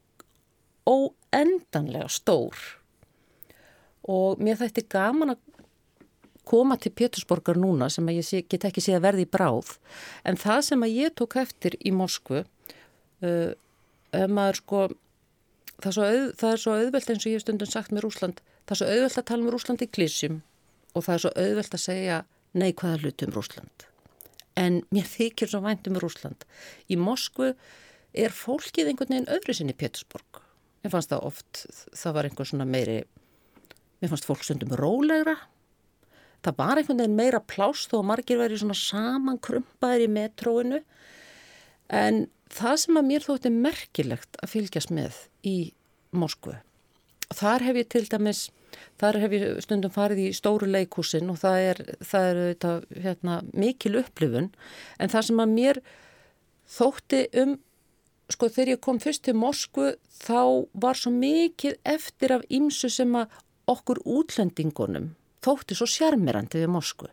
óendanlega 0.90 2.10
stór. 2.10 2.58
Og 4.10 4.42
mér 4.42 4.58
þætti 4.60 4.86
gaman 4.90 5.36
að 5.36 5.44
koma 6.50 6.80
til 6.82 6.92
Pétursborgar 6.98 7.60
núna 7.62 7.92
sem 7.94 8.08
ég 8.10 8.26
sé, 8.26 8.42
get 8.50 8.66
ekki 8.66 8.82
sé 8.82 8.96
að 8.98 9.06
verði 9.06 9.28
í 9.28 9.30
bráð. 9.30 9.76
En 10.26 10.40
það 10.40 10.64
sem 10.72 10.86
að 10.86 10.96
ég 10.98 11.14
tók 11.18 11.38
eftir 11.38 11.78
í 11.86 11.94
Moskvu, 11.94 12.42
uh, 13.22 13.52
maður 14.26 14.62
sko, 14.64 14.86
það 15.78 15.92
er 15.92 15.98
svo, 15.98 16.08
það 16.42 16.56
er 16.56 16.64
svo 16.64 16.78
auðvelt 16.80 17.12
eins 17.14 17.26
og 17.26 17.30
ég 17.30 17.38
hef 17.38 17.46
stundum 17.46 17.70
sagt 17.70 17.94
með 17.94 18.08
Rúsland, 18.08 18.42
Það 18.70 18.76
er 18.76 18.78
svo 18.78 18.88
auðvelt 18.94 19.16
að 19.18 19.26
tala 19.26 19.42
um 19.42 19.50
Rúsland 19.50 19.82
í 19.82 19.86
klísjum 19.90 20.36
og 20.94 21.04
það 21.06 21.16
er 21.16 21.22
svo 21.24 21.30
auðvelt 21.42 21.74
að 21.74 21.82
segja 21.82 22.18
neikvæða 22.62 23.00
hluti 23.02 23.26
um 23.26 23.32
Rúsland. 23.34 23.86
En 24.62 24.76
mér 24.94 25.08
þykir 25.10 25.50
svo 25.50 25.62
vænt 25.64 25.90
um 25.90 25.98
Rúsland. 26.04 26.46
Í 26.86 26.98
Moskvu 27.02 27.48
er 28.14 28.36
fólkið 28.38 28.92
einhvern 28.92 29.16
veginn 29.16 29.32
öðru 29.34 29.56
sinni 29.58 29.74
Pétursborg. 29.74 30.44
Mér 30.84 30.94
fannst 30.94 31.10
það 31.10 31.26
oft, 31.32 31.64
það 31.98 32.16
var 32.20 32.30
einhver 32.30 32.52
svona 32.52 32.70
meiri, 32.70 33.00
mér 34.00 34.12
fannst 34.12 34.28
fólk 34.28 34.46
stundum 34.46 34.76
rólegra. 34.80 35.36
Það 36.46 36.60
var 36.62 36.80
einhvern 36.80 37.02
veginn 37.02 37.20
meira 37.20 37.42
plást 37.44 37.92
þó 37.92 38.00
að 38.00 38.10
margir 38.14 38.40
verið 38.40 38.64
svona 38.64 38.80
samankrumpaðir 38.80 40.06
í 40.06 40.14
metróinu. 40.16 40.80
En 41.92 42.28
það 42.54 42.80
sem 42.86 43.02
að 43.02 43.10
mér 43.12 43.28
þótti 43.28 43.52
merkilegt 43.54 44.40
að 44.40 44.56
fylgjast 44.56 44.94
með 44.96 45.26
í 45.44 45.58
Moskvu 46.16 46.56
þar 47.36 47.66
hef 47.68 47.84
ég 47.84 47.92
til 47.92 48.08
dæmis 48.10 48.48
Þar 49.00 49.18
hef 49.24 49.34
ég 49.34 49.62
stundum 49.64 49.92
farið 49.92 50.20
í 50.22 50.34
stóru 50.36 50.68
leikúsin 50.70 51.32
og 51.32 51.40
það 51.42 51.64
er, 51.66 51.80
það 52.06 52.26
er 52.28 52.38
þetta, 52.40 52.72
hérna, 53.02 53.38
mikil 53.56 53.96
upplifun 53.98 54.50
en 55.02 55.12
það 55.12 55.26
sem 55.26 55.42
að 55.42 55.54
mér 55.56 55.80
þótti 56.70 57.22
um, 57.42 57.56
sko 58.30 58.50
þegar 58.54 58.72
ég 58.76 58.82
kom 58.86 59.00
fyrst 59.02 59.24
til 59.26 59.36
Moskvu 59.40 59.88
þá 60.20 60.68
var 60.86 61.00
svo 61.00 61.12
mikið 61.16 61.80
eftir 61.96 62.36
af 62.36 62.46
ímsu 62.46 62.92
sem 62.94 63.16
að 63.18 63.40
okkur 63.70 64.04
útlendingunum 64.06 65.12
þótti 65.46 65.78
svo 65.78 65.88
sjarmirandi 65.90 66.62
við 66.64 66.72
Moskvu. 66.74 67.10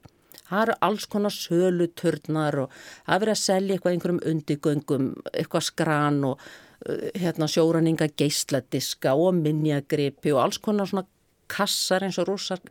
Það 0.46 0.62
eru 0.62 0.76
alls 0.86 1.08
konar 1.10 1.34
söluturnar 1.34 2.60
og 2.62 2.76
það 3.06 3.22
verið 3.22 3.32
að 3.32 3.42
selja 3.42 3.74
eitthvað 3.74 3.96
einhverjum 3.96 4.22
undigöngum, 4.30 5.08
eitthvað 5.32 5.66
skran 5.66 6.20
og 6.28 6.36
uh, 6.38 7.08
hérna, 7.18 7.48
sjóraninga 7.50 8.08
geisladiska 8.14 9.16
og 9.18 9.40
minjagripi 9.40 10.34
og 10.34 10.44
alls 10.44 10.60
konar 10.62 10.90
svona 10.90 11.06
kassar 11.50 12.02
eins 12.02 12.18
og 12.18 12.26
rússar 12.26 12.62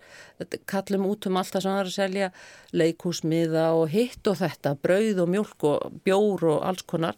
kallum 0.67 1.05
út 1.07 1.27
um 1.29 1.37
allt 1.39 1.53
það 1.55 1.63
sem 1.63 1.71
það 1.71 1.81
er 1.81 1.89
að 1.89 1.95
selja 1.95 2.29
leikúsmiða 2.75 3.65
og 3.77 3.85
hitt 3.93 4.27
og 4.27 4.39
þetta 4.41 4.73
brauð 4.83 5.21
og 5.23 5.31
mjölk 5.31 5.67
og 5.69 5.99
bjór 6.03 6.47
og 6.51 6.65
alls 6.67 6.83
konar 6.87 7.15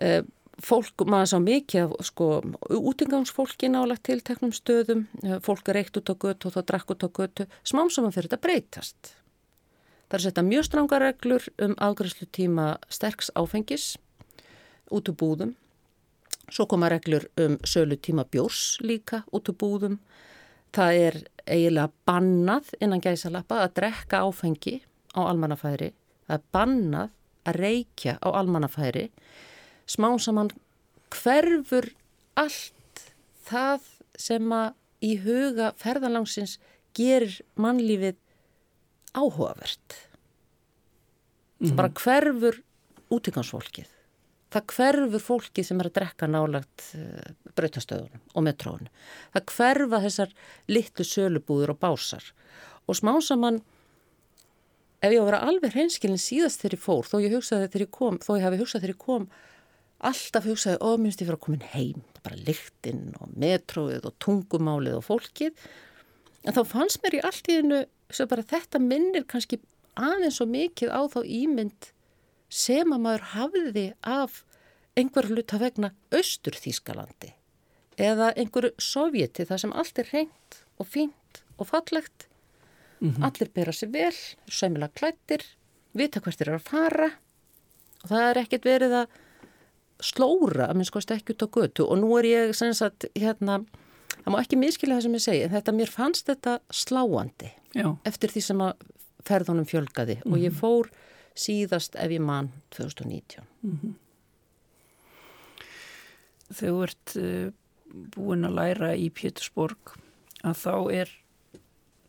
uh, 0.00 0.22
fólk, 0.64 1.06
maður 1.06 1.30
sá 1.32 1.38
mikið 1.44 1.94
sko, 2.04 2.28
útingangsfólki 2.76 3.70
nálagt 3.72 4.04
tilteknum 4.08 4.52
stöðum, 4.56 5.06
fólk 5.44 5.72
er 5.72 5.82
eitt 5.82 5.96
út 5.96 6.12
á 6.12 6.14
götu 6.14 6.50
og 6.50 6.56
þá 6.56 6.60
drakk 6.72 6.94
út 6.96 7.06
á 7.06 7.08
götu, 7.08 7.48
smám 7.64 7.90
saman 7.92 8.14
fyrir 8.14 8.30
þetta 8.30 8.44
breytast 8.44 9.14
Það 10.10 10.16
er 10.16 10.22
að 10.24 10.26
setja 10.26 10.42
mjög 10.42 10.64
stranga 10.66 10.98
reglur 10.98 11.44
um 11.62 11.74
afgræslu 11.86 12.26
tíma 12.34 12.64
sterks 12.90 13.28
áfengis 13.38 13.92
út 14.90 15.06
úr 15.06 15.14
búðum. 15.14 15.52
Svo 16.50 16.66
koma 16.66 16.88
reglur 16.90 17.28
um 17.38 17.54
sölu 17.62 17.94
tíma 17.94 18.24
bjórs 18.26 18.80
líka 18.82 19.20
út 19.30 19.46
úr 19.52 19.54
búðum. 19.60 20.00
Það 20.74 20.98
er 21.04 21.18
eiginlega 21.46 21.94
bannað 22.10 22.72
innan 22.82 23.04
gæsalappa 23.04 23.60
að 23.62 23.76
drekka 23.78 24.24
áfengi 24.26 24.80
á 25.14 25.30
almannafæri. 25.30 25.92
Það 26.26 26.34
er 26.40 26.44
bannað 26.58 27.14
að 27.46 27.60
reykja 27.62 28.18
á 28.18 28.28
almannafæri. 28.34 29.06
Smá 29.90 30.12
saman 30.22 30.52
hverfur 31.10 31.90
allt 32.38 33.04
það 33.48 33.88
sem 34.20 34.52
að 34.54 34.74
í 35.00 35.14
huga 35.24 35.72
ferðalangsins 35.80 36.58
gerir 36.96 37.40
mannlífið 37.58 38.18
áhugavert. 39.16 39.96
Mm 41.58 41.66
-hmm. 41.66 41.68
Það 41.68 41.76
bara 41.76 41.92
hverfur 42.04 42.62
útíkansfólkið. 43.10 43.88
Það 44.50 44.66
hverfur 44.74 45.22
fólkið 45.22 45.66
sem 45.66 45.80
er 45.80 45.86
að 45.86 45.96
drekka 45.98 46.26
nálagt 46.26 46.86
eh, 46.98 47.34
breytastöðunum 47.54 48.22
og 48.34 48.42
metrónu. 48.42 48.88
Það 49.34 49.44
hverfa 49.56 50.00
þessar 50.06 50.32
litlu 50.68 51.04
sölubúður 51.04 51.74
og 51.74 51.78
básar. 51.78 52.24
Og 52.86 52.98
smásamann, 52.98 53.62
ef 55.00 55.12
ég 55.12 55.20
á 55.20 55.22
að 55.22 55.30
vera 55.30 55.44
alveg 55.46 55.76
hreinskilin 55.76 56.18
síðast 56.18 56.60
þegar 56.60 56.74
ég 56.74 56.82
fór, 56.82 57.06
þó 57.06 57.16
ég 57.22 57.36
hugsaði 57.36 57.68
þegar 57.68 57.86
ég 57.86 57.90
kom, 57.90 58.18
þó 58.18 58.32
ég 58.36 58.44
hafi 58.44 58.60
hugsaði 58.60 58.82
þegar 58.82 58.94
ég 58.96 59.04
kom, 59.06 59.28
alltaf 60.00 60.46
hugsaði, 60.48 60.78
ó, 60.80 60.96
minnst 60.96 61.20
ég 61.20 61.28
fyrir 61.28 61.38
að 61.38 61.44
koma 61.46 61.70
heim. 61.74 62.02
Er 62.16 62.24
bara 62.24 62.42
lyktinn 62.48 63.14
og 63.20 63.32
metróið 63.40 64.08
og 64.08 64.16
tungumálið 64.22 64.98
og 64.98 65.06
fólkið. 65.06 65.64
En 66.44 66.56
þá 66.56 66.62
fannst 66.68 67.02
mér 67.04 67.18
í 67.18 67.24
allt 67.28 67.50
í 67.50 67.58
hennu 67.60 67.80
svo 68.10 68.26
bara 68.30 68.46
þetta 68.46 68.80
minnir 68.82 69.26
kannski 69.28 69.60
aðeins 70.00 70.38
svo 70.40 70.46
mikið 70.50 70.92
á 70.92 71.00
þá 71.12 71.20
ímynd 71.24 71.90
sem 72.50 72.94
að 72.94 73.04
maður 73.04 73.26
hafiði 73.34 73.86
af 74.02 74.42
einhver 74.98 75.28
hluta 75.30 75.60
vegna 75.60 75.92
austur 76.14 76.56
Þískalandi 76.58 77.34
eða 78.00 78.32
einhverju 78.38 78.72
sovjeti 78.80 79.46
þar 79.46 79.62
sem 79.62 79.74
allt 79.76 80.00
er 80.02 80.10
reynd 80.14 80.60
og 80.80 80.88
fínt 80.88 81.42
og 81.60 81.68
fallegt 81.70 82.26
mm 83.00 83.10
-hmm. 83.10 83.24
allir 83.24 83.50
bera 83.54 83.72
sér 83.72 83.92
vel, 83.92 84.16
sæmila 84.48 84.88
klættir 84.88 85.44
vita 85.92 86.20
hvert 86.20 86.40
eru 86.40 86.54
að 86.54 86.68
fara 86.68 87.10
og 88.02 88.08
það 88.08 88.30
er 88.30 88.38
ekkert 88.38 88.64
verið 88.64 88.92
að 89.02 89.06
slóra 90.04 90.68
að 90.70 90.80
minnst 90.80 90.94
kosti 90.94 91.16
ekki 91.16 91.36
út 91.36 91.46
á 91.46 91.48
götu. 91.56 91.86
Og 91.86 92.00
nú 92.00 92.10
er 92.18 92.28
ég 92.28 92.54
sem 92.56 92.72
sagt 92.76 93.08
hérna, 93.14 93.60
það 94.16 94.32
má 94.34 94.38
ekki 94.40 94.58
miskila 94.60 94.98
það 94.98 95.06
sem 95.06 95.16
ég 95.18 95.24
segi 95.26 95.44
en 95.46 95.54
þetta 95.54 95.76
mér 95.76 95.92
fannst 95.92 96.30
þetta 96.30 96.58
sláandi 96.72 97.52
Já. 97.76 97.88
eftir 98.08 98.34
því 98.34 98.44
sem 98.48 98.64
að 98.64 98.84
ferðunum 99.28 99.68
fjölgaði. 99.68 100.20
Og 100.26 100.38
ég 100.40 100.54
fór 100.56 100.90
síðast 101.38 101.96
ef 102.00 102.12
ég 102.12 102.22
man 102.24 102.50
2019 102.74 103.46
Þegar 106.50 106.72
þú 106.74 106.78
ert 106.82 107.12
uh, 107.20 107.50
búin 108.16 108.46
að 108.48 108.56
læra 108.58 108.94
í 108.98 109.06
Pétursborg 109.14 109.94
að 110.42 110.56
þá 110.58 110.74
er 111.02 111.12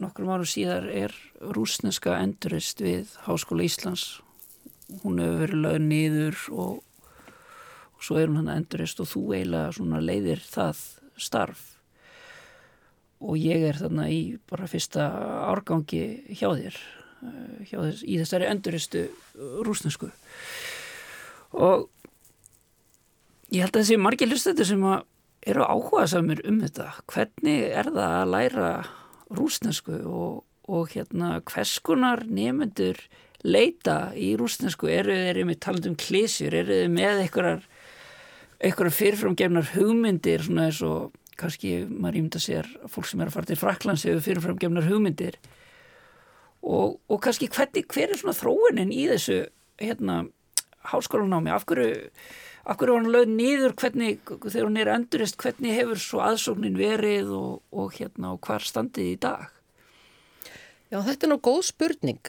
nokkrum 0.01 0.31
árum 0.33 0.49
síðar 0.49 0.87
er 0.89 1.13
rúsneska 1.53 2.15
endurist 2.23 2.81
við 2.81 3.11
Háskóla 3.27 3.67
Íslands. 3.67 4.21
Hún 5.03 5.21
hefur 5.21 5.43
verið 5.43 5.61
lögð 5.65 5.85
niður 5.85 6.39
og 6.55 6.79
svo 8.01 8.17
er 8.19 8.29
hún 8.29 8.41
hann 8.41 8.55
endurist 8.55 9.01
og 9.03 9.09
þú 9.11 9.21
eiginlega 9.35 10.01
leiðir 10.01 10.41
það 10.43 10.81
starf. 11.21 11.67
Og 13.21 13.37
ég 13.37 13.67
er 13.69 13.77
þarna 13.77 14.07
í 14.09 14.21
bara 14.49 14.69
fyrsta 14.69 15.05
árgangi 15.51 16.03
hjá 16.33 16.49
þér 16.49 16.77
eh, 16.77 17.57
hjá 17.69 17.77
þess, 17.77 18.03
í 18.03 18.17
þessari 18.17 18.49
enduristu 18.49 19.05
rúsnesku 19.67 20.09
og 21.51 21.89
ég 23.51 23.65
held 23.65 23.75
að 23.75 23.81
þessi 23.83 23.99
margir 24.01 24.31
hlustendur 24.31 24.67
sem 24.67 24.85
að 24.87 25.03
eru 25.51 25.65
áhuga 25.65 26.05
samir 26.09 26.41
um 26.47 26.61
þetta 26.61 26.87
hvernig 27.09 27.65
er 27.69 27.89
það 27.89 28.15
að 28.15 28.31
læra 28.35 28.71
rúsnesku 29.33 29.97
og, 30.05 30.41
og 30.69 30.93
hérna 30.93 31.39
hverskonar 31.49 32.25
nefnendur 32.29 32.99
leita 33.41 34.11
í 34.13 34.35
rúsnesku 34.37 34.89
eru 34.91 35.15
þeir 35.17 35.41
með 35.49 35.61
talandum 35.65 35.97
klísjur, 35.97 36.53
eru 36.53 36.81
þeir 36.83 36.93
með 36.93 37.23
einhverjar 37.23 37.63
einhverjar 38.61 38.97
fyrirframgefnar 38.97 39.71
hugmyndir 39.75 40.45
svona 40.45 40.67
eins 40.69 40.81
og 40.85 41.15
kannski 41.39 41.81
maður 41.89 42.19
ímynda 42.19 42.41
sér 42.41 42.69
að 42.83 42.91
fólk 42.93 43.09
sem 43.09 43.23
er 43.23 43.31
að 43.31 43.37
fara 43.37 43.49
til 43.49 43.59
Fraklands 43.59 44.05
hefur 44.05 44.25
fyrirframgefnar 44.27 44.87
hugmyndir 44.89 45.39
og, 46.61 46.99
og 47.09 47.17
kannski 47.23 47.49
hvernig, 47.49 47.87
hver 47.89 48.13
er 48.13 48.21
svona 48.21 48.37
þróunin 48.37 48.93
í 48.93 49.07
þessu 49.09 49.39
hérna 49.81 50.21
háskólanámi, 50.91 51.53
af 51.53 51.65
hverju 51.69 52.11
af 52.61 52.77
hverju 52.77 52.93
var 52.93 53.01
hann 53.01 53.13
lögð 53.15 53.31
nýður, 53.33 53.73
hvernig 53.81 54.19
þegar 54.43 54.67
hún 54.67 54.77
er 54.77 54.91
endurist, 54.93 55.37
hvernig 55.41 55.73
hefur 55.79 56.01
svo 56.01 56.21
aðsóknin 56.21 56.77
verið 56.77 57.31
og, 57.33 57.55
og 57.73 57.95
hérna 57.97 58.35
og 58.35 58.45
hvar 58.45 58.65
standið 58.65 59.09
í 59.15 59.17
dag? 59.21 59.47
Já, 60.91 60.99
þetta 61.07 61.25
er 61.25 61.31
nú 61.31 61.39
góð 61.41 61.61
spurning. 61.71 62.21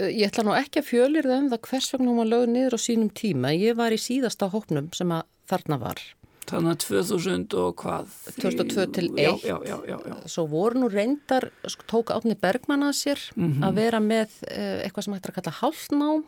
Uh, 0.00 0.10
ég 0.10 0.26
ætla 0.26 0.44
nú 0.46 0.56
ekki 0.58 0.82
að 0.82 0.90
fjölir 0.90 1.28
það 1.28 1.40
um 1.42 1.48
það 1.52 1.64
hvers 1.68 1.92
vegna 1.94 2.10
hún 2.10 2.20
var 2.22 2.30
lögð 2.32 2.52
niður 2.54 2.76
á 2.76 2.80
sínum 2.82 3.10
tíma. 3.14 3.54
Ég 3.54 3.78
var 3.78 3.94
í 3.94 4.00
síðasta 4.00 4.50
hópnum 4.50 4.90
sem 4.96 5.12
að 5.14 5.26
þarna 5.50 5.80
var. 5.82 6.02
Þannig 6.44 6.74
að 6.74 6.80
2000 6.84 7.54
og 7.56 7.76
hvað? 7.80 8.16
2002 8.36 8.86
til 8.92 9.06
1. 9.14 9.20
Já, 9.22 9.54
já, 9.64 9.76
já, 9.88 9.94
já. 9.96 10.16
Svo 10.28 10.44
voru 10.50 10.82
nú 10.82 10.90
reyndar, 10.92 11.46
sko, 11.72 11.86
tók 11.88 12.12
Átni 12.12 12.36
Bergmann 12.36 12.84
að 12.84 12.98
sér 12.98 13.22
að 13.64 13.78
vera 13.78 14.00
með 14.04 14.34
uh, 14.50 14.82
eitthvað 14.84 15.06
sem 15.06 15.16
hættir 15.16 15.32
að 15.32 15.38
kalla 15.38 15.54
hálfnám. 15.62 16.26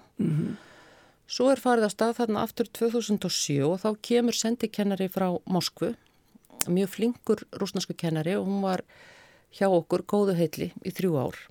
Svo 1.27 1.51
er 1.51 1.61
farið 1.61 1.89
á 1.89 1.91
stað 1.93 2.15
þarna 2.21 2.47
aftur 2.47 2.71
2007 2.79 3.59
og 3.67 3.81
þá 3.83 3.89
kemur 4.09 4.39
sendikennari 4.39 5.11
frá 5.13 5.27
Moskvu, 5.51 5.93
mjög 6.71 6.95
flinkur 6.95 7.43
rúsnarsku 7.59 7.99
kennari 7.99 8.39
og 8.39 8.47
hún 8.47 8.63
var 8.65 8.87
hjá 9.59 9.67
okkur 9.69 10.07
góðu 10.07 10.39
heitli 10.39 10.71
í 10.87 10.95
þrjú 10.95 11.19
ár. 11.19 11.43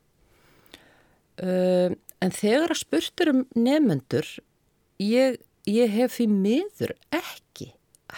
Uh, 1.35 1.91
en 2.25 2.33
þegar 2.33 2.73
að 2.73 2.81
spurtur 2.81 3.31
um 3.31 3.43
nefnendur, 3.53 4.27
ég, 5.01 5.37
ég 5.69 5.93
hef 5.93 6.17
því 6.17 6.27
miður 6.31 6.95
ekki 7.13 7.71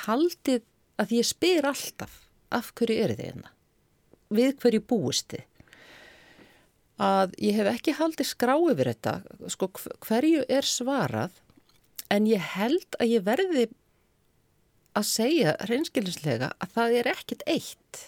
haldið 0.05 0.63
að 1.01 1.13
ég 1.17 1.27
spyr 1.27 1.67
alltaf 1.67 2.23
af 2.53 2.71
hverju 2.77 3.03
er 3.03 3.13
þið 3.17 3.25
hérna, 3.27 3.51
við 4.33 4.55
hverju 4.61 4.83
búist 4.87 5.27
þið. 5.33 5.43
Að 7.03 7.35
ég 7.43 7.59
hef 7.59 7.67
ekki 7.75 7.97
haldið 7.99 8.29
skrá 8.31 8.55
yfir 8.55 8.89
þetta, 8.93 9.13
sko 9.53 9.69
hverju 10.07 10.45
er 10.49 10.65
svarað, 10.65 11.35
en 12.09 12.25
ég 12.29 12.41
held 12.55 12.97
að 12.97 13.11
ég 13.11 13.27
verði 13.27 13.67
að 14.97 15.09
segja 15.11 15.57
reynskilinslega 15.69 16.53
að 16.57 16.73
það 16.73 16.99
er 17.01 17.09
ekkit 17.11 17.43
eitt. 17.45 17.99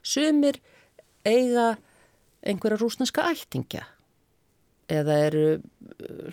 Sumir 0.00 0.62
eiga 1.28 1.74
einhverja 2.40 2.78
rúsneska 2.80 3.26
ættingja 3.34 3.84
eða 4.90 5.16
eru 5.28 5.44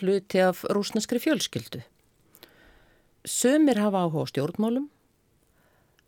hluti 0.02 0.42
af 0.42 0.64
rúsneskri 0.74 1.22
fjölskyldu. 1.22 1.84
Sumir 3.28 3.80
hafa 3.82 4.06
áhuga 4.06 4.26
á 4.26 4.32
stjórnmálum, 4.32 4.88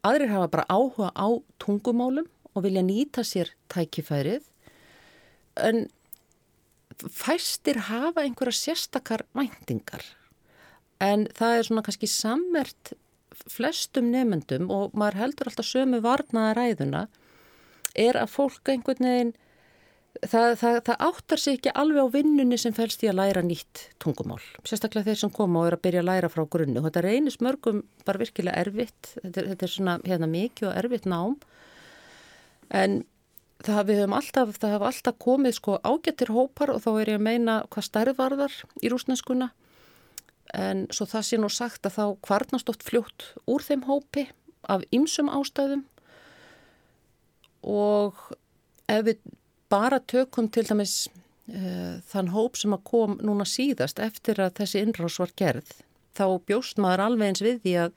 aðrir 0.07 0.33
hafa 0.33 0.51
bara 0.53 0.69
áhuga 0.71 1.11
á 1.13 1.27
tungumálum 1.61 2.27
og 2.55 2.65
vilja 2.65 2.83
nýta 2.85 3.25
sér 3.27 3.51
tækifærið, 3.71 4.43
en 5.59 5.87
fæstir 7.07 7.79
hafa 7.89 8.23
einhverja 8.23 8.55
sérstakar 8.55 9.25
væntingar. 9.35 10.03
En 10.99 11.27
það 11.35 11.57
er 11.57 11.67
svona 11.67 11.83
kannski 11.85 12.09
sammert 12.11 12.93
flestum 13.47 14.09
nefnendum 14.11 14.71
og 14.73 14.95
maður 14.97 15.21
heldur 15.23 15.51
alltaf 15.51 15.67
sömu 15.67 16.01
varnaða 16.03 16.55
ræðuna 16.57 17.03
er 17.95 18.19
að 18.19 18.33
fólk 18.33 18.71
einhvern 18.71 19.07
veginn 19.07 19.31
það, 20.17 20.55
það, 20.59 20.79
það 20.87 21.03
áttar 21.07 21.41
sig 21.41 21.57
ekki 21.57 21.73
alveg 21.81 22.09
á 22.09 22.13
vinnunni 22.13 22.57
sem 22.59 22.75
fælst 22.75 23.03
í 23.05 23.09
að 23.11 23.19
læra 23.19 23.43
nýtt 23.45 23.85
tungumál. 24.01 24.41
Sérstaklega 24.67 25.09
þeir 25.09 25.21
sem 25.23 25.33
koma 25.35 25.61
og 25.61 25.69
er 25.69 25.77
að 25.77 25.83
byrja 25.85 26.03
að 26.03 26.09
læra 26.09 26.31
frá 26.33 26.43
grunnu. 26.55 26.83
Þetta 26.85 27.05
reynist 27.05 27.45
mörgum 27.45 27.83
bara 28.07 28.21
virkilega 28.21 28.65
erfitt. 28.65 29.13
Þetta, 29.21 29.45
þetta 29.53 29.67
er 29.67 29.73
svona 29.75 29.95
hérna 30.05 30.29
mikið 30.31 30.71
og 30.71 30.81
erfitt 30.83 31.07
nám. 31.09 31.37
En 32.69 33.01
það 33.65 33.93
höfum 33.93 34.15
alltaf, 34.15 34.59
hafa 34.63 34.91
alltaf 34.91 35.17
komið 35.19 35.57
sko 35.57 35.79
ágættir 35.83 36.31
hópar 36.35 36.73
og 36.73 36.83
þá 36.83 36.91
er 36.93 37.13
ég 37.13 37.19
að 37.19 37.25
meina 37.27 37.55
hvað 37.73 37.89
stærðvarðar 37.89 38.59
í 38.81 38.91
rúsneskuna. 38.91 39.49
En 40.55 40.87
svo 40.95 41.05
það 41.09 41.25
sé 41.27 41.39
nú 41.39 41.49
sagt 41.53 41.85
að 41.85 41.97
þá 41.97 42.05
kvarnast 42.25 42.69
oft 42.71 42.85
fljótt 42.87 43.33
úr 43.49 43.65
þeim 43.65 43.85
hópi 43.89 44.29
af 44.69 44.83
ymsum 44.95 45.29
ástæðum 45.31 45.83
og 47.67 48.17
ef 48.89 49.03
við 49.05 49.19
bara 49.69 49.99
tökum 49.99 50.49
til 50.51 50.65
dæmis 50.67 50.95
uh, 51.07 51.99
þann 52.09 52.33
hóp 52.33 52.57
sem 52.59 52.73
að 52.75 52.85
kom 52.89 53.19
núna 53.23 53.47
síðast 53.47 54.01
eftir 54.03 54.41
að 54.41 54.57
þessi 54.61 54.83
innrás 54.83 55.19
var 55.21 55.33
gerð 55.39 55.77
þá 56.17 56.25
bjóst 56.49 56.81
maður 56.81 57.05
alveg 57.05 57.31
eins 57.31 57.43
við 57.43 57.61
því 57.63 57.75
að 57.85 57.95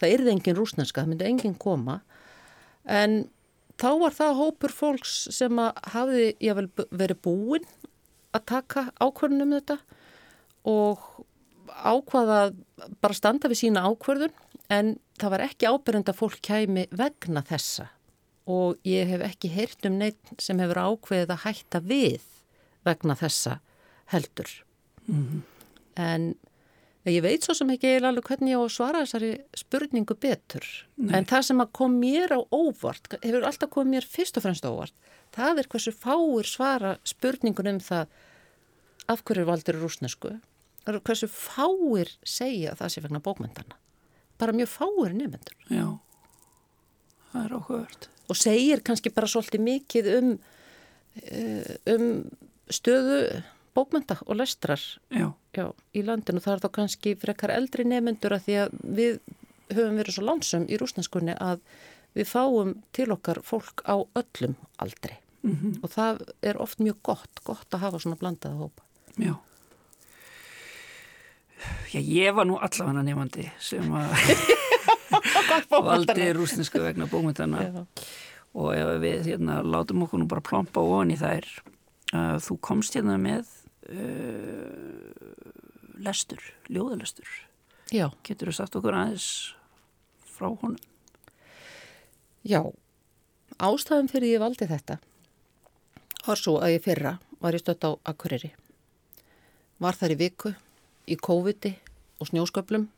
það 0.00 0.14
yrði 0.16 0.34
engin 0.34 0.58
rúsneska, 0.58 1.02
það 1.02 1.10
myndi 1.12 1.28
engin 1.28 1.56
koma. 1.60 2.00
En 2.84 3.24
þá 3.80 3.88
var 4.02 4.16
það 4.16 4.38
hópur 4.40 4.74
fólks 4.74 5.14
sem 5.34 5.60
að 5.62 5.82
hafi 5.94 6.26
verið 6.90 7.20
búin 7.24 7.68
að 8.34 8.46
taka 8.50 8.88
ákvörðunum 8.98 9.52
um 9.52 9.56
þetta 9.58 9.78
og 10.70 11.04
ákvaða 11.74 12.40
bara 13.02 13.16
standa 13.16 13.50
við 13.50 13.62
sína 13.64 13.84
ákvörðun 13.86 14.34
en 14.74 14.94
það 15.20 15.34
var 15.34 15.44
ekki 15.46 15.70
ábyrjand 15.70 16.10
að 16.10 16.18
fólk 16.18 16.40
kæmi 16.44 16.86
vegna 16.94 17.44
þessa 17.46 17.88
og 18.50 18.76
ég 18.84 19.08
hef 19.08 19.24
ekki 19.24 19.50
heyrt 19.54 19.86
um 19.88 19.98
neitt 19.98 20.34
sem 20.42 20.58
hefur 20.60 20.82
ákveðið 20.84 21.32
að 21.32 21.44
hætta 21.46 21.80
við 21.80 22.24
vegna 22.84 23.16
þessa 23.16 23.58
heldur. 24.12 24.50
Mhm. 25.08 25.42
En 25.96 26.34
ég 27.06 27.22
veit 27.22 27.44
svo 27.44 27.54
sem 27.56 27.70
ekki 27.70 27.98
alveg 28.00 28.24
hvernig 28.24 28.54
ég 28.54 28.60
á 28.60 28.64
að 28.64 28.74
svara 28.74 29.02
þessari 29.04 29.32
spurningu 29.56 30.16
betur. 30.16 30.64
Nei. 30.96 31.18
En 31.18 31.24
það 31.28 31.42
sem 31.48 31.60
að 31.60 31.72
kom 31.72 31.98
mér 32.00 32.32
á 32.32 32.40
óvart, 32.52 33.08
hefur 33.22 33.44
alltaf 33.44 33.70
komið 33.70 33.92
mér 33.94 34.08
fyrst 34.08 34.36
og 34.36 34.46
fremst 34.46 34.64
óvart, 34.64 34.94
það 35.32 35.58
er 35.58 35.68
hversu 35.68 35.92
fáir 35.92 36.48
svara 36.48 36.98
spurningun 37.04 37.74
um 37.74 37.80
það 37.80 38.06
af 39.08 39.24
hverju 39.24 39.44
valdur 39.44 39.80
rúsnesku, 39.82 40.40
hversu 40.84 41.28
fáir 41.28 42.10
segja 42.24 42.74
það 42.74 42.92
sé 42.92 43.04
vegna 43.04 43.20
bókmyndana. 43.20 43.76
Bara 44.38 44.52
mjög 44.56 44.72
fáir 44.72 45.14
nefnendur. 45.14 45.56
Já, 45.70 46.00
það 47.34 47.44
er 47.44 47.56
áhugavert. 47.58 48.08
og 48.30 48.40
segir 48.40 48.82
kannski 48.86 49.12
bara 49.14 49.30
svolítið 49.30 49.66
mikið 49.68 50.10
um, 50.18 50.30
eh, 51.22 51.74
um 51.92 52.06
stöðu 52.72 53.42
bókmynda 53.74 54.20
og 54.24 54.38
lestrar 54.38 54.80
Já, 55.10 55.32
já, 55.52 55.66
í 55.92 56.04
landinu. 56.06 56.40
Það 56.40 56.54
er 56.54 56.62
þá 56.62 56.70
kannski 56.78 57.16
frekar 57.18 57.52
eldri 57.54 57.84
nefnendur 57.84 58.36
að 58.36 58.46
því 58.46 58.60
að 58.62 58.78
við 59.00 59.18
höfum 59.74 59.98
verið 59.98 60.16
svo 60.16 60.24
lánsum 60.28 60.68
í 60.70 60.78
rúsnarskunni 60.78 61.34
að 61.42 61.60
við 62.14 62.30
fáum 62.30 62.76
til 62.94 63.10
okkar 63.10 63.42
fólk 63.42 63.82
á 63.82 63.98
öllum 63.98 64.54
aldri 64.78 65.18
og 65.82 65.90
það 65.92 66.22
er 66.40 66.56
oft 66.62 66.78
mjög 66.80 67.02
gott, 67.04 67.40
gott 67.44 67.74
að 67.76 67.82
hafa 67.84 67.98
svona 68.00 68.16
blandaða 68.16 68.62
hópa. 68.64 68.82
já. 69.18 69.34
Já, 71.92 72.00
ég 72.00 72.34
var 72.36 72.44
nú 72.44 72.58
allavega 72.60 73.02
nefandi 73.04 73.46
sem 73.60 73.92
að 73.92 74.12
valdi 75.70 76.28
rúsnesku 76.36 76.82
vegna 76.82 77.08
bókmyndana 77.10 77.86
og 78.54 78.70
ef 78.76 78.92
við 79.02 79.30
hérna 79.32 79.60
látum 79.66 80.04
okkur 80.06 80.22
nú 80.22 80.28
bara 80.30 80.44
plompa 80.44 80.82
ofan 80.84 81.12
í 81.14 81.18
þær 81.18 81.48
uh, 82.14 82.36
þú 82.42 82.58
komst 82.62 82.94
hérna 82.96 83.16
með 83.20 83.48
uh, 83.90 85.10
lestur, 86.04 86.40
ljóðalestur. 86.68 87.28
Já, 87.92 88.08
Getur 88.26 88.50
þú 88.50 88.56
sagt 88.56 88.78
okkur 88.78 88.96
aðeins 88.98 89.28
frá 90.34 90.48
honum? 90.50 90.78
já. 92.44 92.60
Ástæðum 93.62 94.08
fyrir 94.10 94.34
ég 94.34 94.42
valdi 94.42 94.66
þetta 94.66 94.98
var 96.24 96.40
svo 96.40 96.56
að 96.58 96.74
ég 96.74 96.82
fyrra 96.82 97.18
var 97.38 97.54
ég 97.54 97.62
stött 97.62 97.84
á 97.86 97.94
Akureyri. 98.08 98.50
Var 99.78 99.94
þar 99.98 100.14
í 100.14 100.18
viku, 100.18 100.52
í 101.06 101.14
COVID-i 101.20 101.74
og 102.18 102.30
snjósköplum 102.30 102.88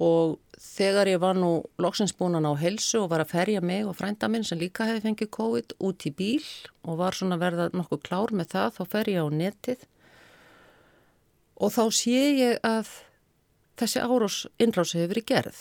og 0.00 0.38
þegar 0.56 1.10
ég 1.10 1.20
var 1.20 1.36
nú 1.36 1.50
loksins 1.82 2.14
búin 2.16 2.38
að 2.38 2.46
ná 2.46 2.52
helsu 2.62 3.02
og 3.02 3.10
var 3.12 3.24
að 3.24 3.32
ferja 3.34 3.60
mig 3.60 3.84
og 3.84 3.96
frænda 3.98 4.28
minn 4.32 4.44
sem 4.46 4.60
líka 4.60 4.86
hefði 4.88 5.04
fengið 5.08 5.30
COVID 5.36 5.74
út 5.84 6.06
í 6.08 6.12
bíl 6.16 6.46
og 6.86 6.96
var 7.02 7.16
svona 7.18 7.36
verða 7.40 7.68
nokkuð 7.76 8.02
klár 8.06 8.32
með 8.32 8.54
það, 8.54 8.70
þá 8.78 8.82
fer 8.94 9.10
ég 9.12 9.20
á 9.20 9.28
netið 9.28 9.84
og 11.62 11.74
þá 11.76 11.84
sé 11.92 12.22
ég 12.38 12.58
að 12.64 12.88
þessi 13.82 14.00
árós 14.02 14.40
innrási 14.62 14.98
hefur 14.98 15.12
verið 15.14 15.28
gerð. 15.28 15.60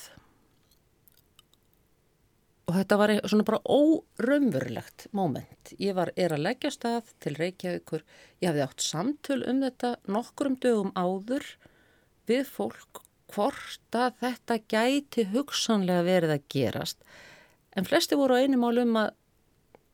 Og 2.72 2.78
þetta 2.78 2.98
var 2.98 3.10
ein- 3.12 3.22
svona 3.28 3.44
bara 3.44 3.60
óraunverulegt 3.68 5.08
moment. 5.12 5.74
Ég 5.78 5.94
var, 5.94 6.12
er 6.16 6.30
að 6.32 6.44
leggja 6.46 6.72
stað 6.72 7.04
til 7.20 7.36
Reykjavíkur. 7.36 8.02
Ég 8.42 8.48
hafði 8.48 8.64
átt 8.64 8.82
samtöl 8.86 9.44
um 9.50 9.60
þetta 9.62 9.98
nokkrum 10.08 10.56
dögum 10.56 10.92
áður 10.96 11.44
við 12.28 12.46
fólk 12.48 13.02
hvort 13.36 13.98
að 13.98 14.20
þetta 14.22 14.58
gæti 14.72 15.26
hugsanlega 15.32 16.06
verið 16.08 16.36
að 16.36 16.46
gerast. 16.54 17.02
En 17.76 17.88
flesti 17.88 18.18
voru 18.20 18.36
á 18.36 18.42
einu 18.44 18.60
mál 18.60 18.82
um 18.82 18.98
að, 19.00 19.14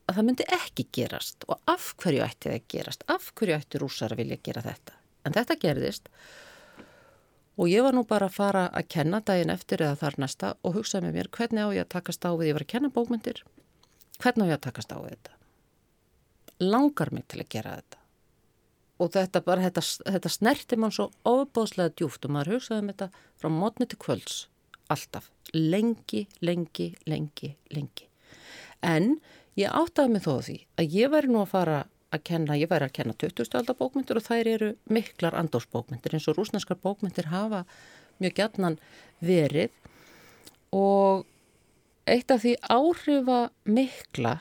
að 0.08 0.18
það 0.18 0.28
myndi 0.28 0.48
ekki 0.58 0.88
gerast 0.98 1.46
og 1.46 1.62
af 1.70 1.92
hverju 2.02 2.24
ætti 2.26 2.50
það 2.50 2.58
að 2.58 2.68
gerast, 2.74 3.06
af 3.06 3.30
hverju 3.38 3.58
ætti 3.58 3.82
rúsar 3.82 4.14
að 4.14 4.22
vilja 4.24 4.40
gera 4.48 4.64
þetta. 4.66 4.98
En 5.26 5.36
þetta 5.36 5.58
gerðist 5.62 6.10
og 7.58 7.66
ég 7.70 7.82
var 7.82 7.96
nú 7.96 8.04
bara 8.06 8.28
að 8.28 8.36
fara 8.38 8.66
að 8.70 8.90
kenna 8.94 9.20
daginn 9.20 9.50
eftir 9.50 9.82
eða 9.82 9.98
þar 9.98 10.18
næsta 10.22 10.52
og 10.62 10.76
hugsaði 10.78 11.08
með 11.08 11.16
mér 11.18 11.30
hvernig 11.34 11.66
á 11.66 11.68
ég 11.74 11.86
að 11.86 11.94
takast 11.96 12.26
á 12.26 12.30
við, 12.30 12.50
ég 12.50 12.58
var 12.58 12.64
að 12.64 12.72
kenna 12.74 12.90
bókmyndir, 12.94 13.42
hvernig 14.22 14.46
á 14.46 14.50
ég 14.52 14.58
að 14.58 14.66
takast 14.68 14.94
á 14.94 14.98
við 15.02 15.16
þetta. 15.16 15.34
Langar 16.62 17.10
mig 17.14 17.26
til 17.30 17.42
að 17.42 17.50
gera 17.54 17.74
þetta. 17.80 17.97
Og 18.98 19.12
þetta 19.14 19.42
bara, 19.46 19.62
þetta, 19.68 19.82
þetta 20.14 20.30
snerti 20.32 20.78
mann 20.80 20.94
svo 20.94 21.10
ofbóðslega 21.28 21.94
djúft 21.94 22.26
og 22.26 22.34
maður 22.34 22.56
hugsaði 22.56 22.82
um 22.82 22.92
þetta 22.92 23.10
frá 23.38 23.50
mótni 23.54 23.86
til 23.86 23.98
kvölds, 24.02 24.38
alltaf, 24.90 25.28
lengi, 25.54 26.24
lengi, 26.42 26.88
lengi, 27.06 27.52
lengi. 27.74 28.08
En 28.82 29.16
ég 29.58 29.70
áttaði 29.70 30.14
mig 30.14 30.26
þó 30.26 30.32
á 30.38 30.46
því 30.48 30.58
að 30.78 30.98
ég 30.98 31.14
væri 31.14 31.30
nú 31.30 31.44
að 31.44 31.54
fara 31.54 31.78
að 32.14 32.24
kenna, 32.24 32.56
ég 32.56 32.70
væri 32.70 32.88
að 32.88 32.96
kenna 32.96 33.14
20. 33.20 33.48
aldar 33.58 33.76
bókmyndir 33.78 34.18
og 34.18 34.24
þær 34.24 34.50
eru 34.54 34.68
miklar 34.88 35.36
andósbókmyndir 35.36 36.16
eins 36.16 36.28
og 36.30 36.38
rúsneskar 36.38 36.78
bókmyndir 36.80 37.28
hafa 37.32 37.64
mjög 38.22 38.38
gætnan 38.38 38.78
verið 39.20 39.74
og 40.74 41.26
eitt 42.08 42.32
af 42.32 42.42
því 42.44 42.54
áhrifa 42.64 43.40
mikla 43.68 44.38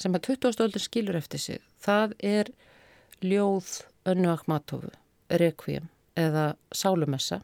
sem 0.00 0.16
að 0.16 0.32
20. 0.32 0.64
aldar 0.64 0.82
skilur 0.84 1.18
eftir 1.18 1.42
sig, 1.42 1.60
það 1.80 2.16
er 2.24 2.52
ljóð 3.24 3.80
Önnu 4.06 4.30
Akhmatovu, 4.32 4.90
Requiem 5.30 5.88
eða 6.16 6.54
Sálumessa 6.74 7.40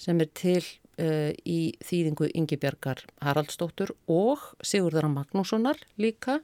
sem 0.00 0.20
er 0.22 0.30
til 0.34 0.62
uh, 0.62 1.30
í 1.46 1.74
þýðingu 1.84 2.30
Ingi 2.34 2.58
Bjarkar 2.60 3.02
Haraldsdóttur 3.22 3.94
og 4.10 4.42
Sigurðara 4.64 5.10
Magnússonar 5.12 5.80
líka. 6.00 6.40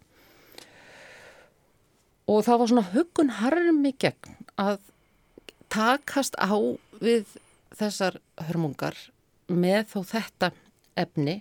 Og 2.29 2.45
það 2.45 2.61
var 2.61 2.71
svona 2.73 2.89
huggun 2.93 3.35
harmi 3.41 3.95
gegn 3.99 4.37
að 4.61 4.81
takast 5.73 6.37
á 6.37 6.53
við 7.01 7.39
þessar 7.79 8.19
hörmungar 8.49 8.97
með 9.49 9.87
þó 9.95 10.01
þetta 10.13 10.53
efni. 10.99 11.41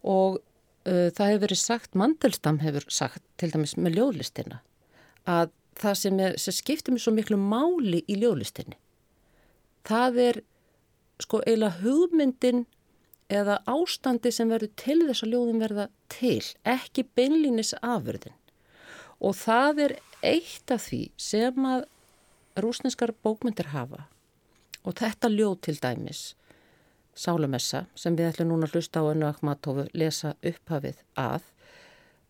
Og 0.00 0.40
uh, 0.40 1.08
það 1.12 1.26
hefur 1.26 1.44
verið 1.46 1.62
sagt, 1.62 1.94
Mandelstam 1.94 2.60
hefur 2.64 2.88
sagt 2.88 3.22
til 3.40 3.52
dæmis 3.52 3.76
með 3.76 4.00
ljóðlistina 4.00 4.62
að 5.28 5.50
það 5.80 5.96
sem, 6.02 6.20
er, 6.20 6.36
sem 6.40 6.54
skiptir 6.54 6.94
mér 6.94 7.04
svo 7.04 7.14
miklu 7.16 7.38
máli 7.40 8.02
í 8.08 8.18
ljóðlistinni. 8.20 8.76
Það 9.88 10.20
er 10.26 10.42
sko 11.20 11.40
eiginlega 11.44 11.80
hugmyndin 11.84 12.66
eða 13.30 13.60
ástandi 13.70 14.32
sem 14.34 14.50
verður 14.50 14.72
til 14.80 14.98
þess 15.06 15.24
að 15.24 15.34
ljóðin 15.34 15.62
verða 15.62 15.86
til, 16.12 16.42
ekki 16.66 17.06
beinlínis 17.16 17.72
afurðin. 17.80 18.36
Og 19.20 19.36
það 19.36 19.84
er 19.86 19.96
eitt 20.26 20.72
af 20.72 20.88
því 20.88 21.02
sem 21.20 21.66
að 21.68 21.86
rúsneskar 22.60 23.12
bókmyndir 23.24 23.70
hafa. 23.74 24.06
Og 24.84 24.96
þetta 24.98 25.30
ljóð 25.32 25.56
til 25.66 25.76
dæmis, 25.80 26.22
Sálumessa, 27.14 27.84
sem 27.98 28.14
við 28.16 28.30
ætlum 28.30 28.52
núna 28.52 28.68
að 28.68 28.78
hlusta 28.78 29.02
á 29.02 29.10
önnu 29.10 29.26
Akhmatovu 29.28 29.88
lesa 29.98 30.32
upphafið 30.46 31.02
að, 31.20 31.42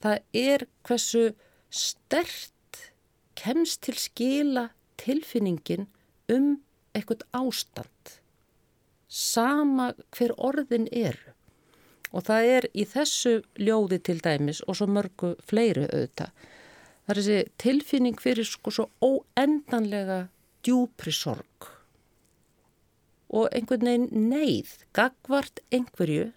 það 0.02 0.16
er 0.34 0.64
hversu 0.88 1.24
stert 1.70 2.50
kemst 3.40 3.82
til 3.86 3.96
skila 3.98 4.68
tilfinningin 5.00 5.88
um 6.30 6.58
eitthvað 6.94 7.24
ástand, 7.36 8.16
sama 9.08 9.92
hver 10.14 10.34
orðin 10.36 10.88
eru. 10.92 11.34
Og 12.10 12.26
það 12.26 12.48
er 12.56 12.66
í 12.74 12.84
þessu 12.90 13.36
ljóði 13.58 14.00
til 14.02 14.18
dæmis 14.22 14.64
og 14.66 14.78
svo 14.78 14.88
mörgu 14.90 15.36
fleiri 15.46 15.86
auðvitað. 15.86 16.32
Það 17.06 17.12
er 17.12 17.20
þessi 17.20 17.52
tilfinning 17.62 18.22
fyrir 18.22 18.46
sko 18.46 18.72
svo 18.74 18.88
óendanlega 19.02 20.24
djúpri 20.66 21.14
sorg. 21.14 21.70
Og 23.30 23.46
einhvern 23.54 23.86
veginn 23.86 24.30
neyð, 24.30 24.72
gagvart 24.94 25.62
einhverju 25.70 26.32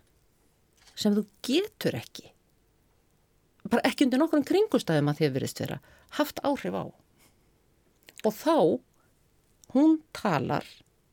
sem 0.93 1.15
þú 1.17 1.25
getur 1.45 1.97
ekki, 1.97 2.27
bara 3.65 3.81
ekki 3.89 4.05
undir 4.05 4.21
nokkur 4.21 4.43
kringustæðum 4.45 5.09
að 5.09 5.23
þið 5.23 5.31
verist 5.39 5.61
vera, 5.63 5.79
haft 6.17 6.41
áhrif 6.45 6.75
á. 6.75 6.85
Og 8.23 8.33
þá, 8.33 8.57
hún 9.73 9.97
talar, 10.15 10.65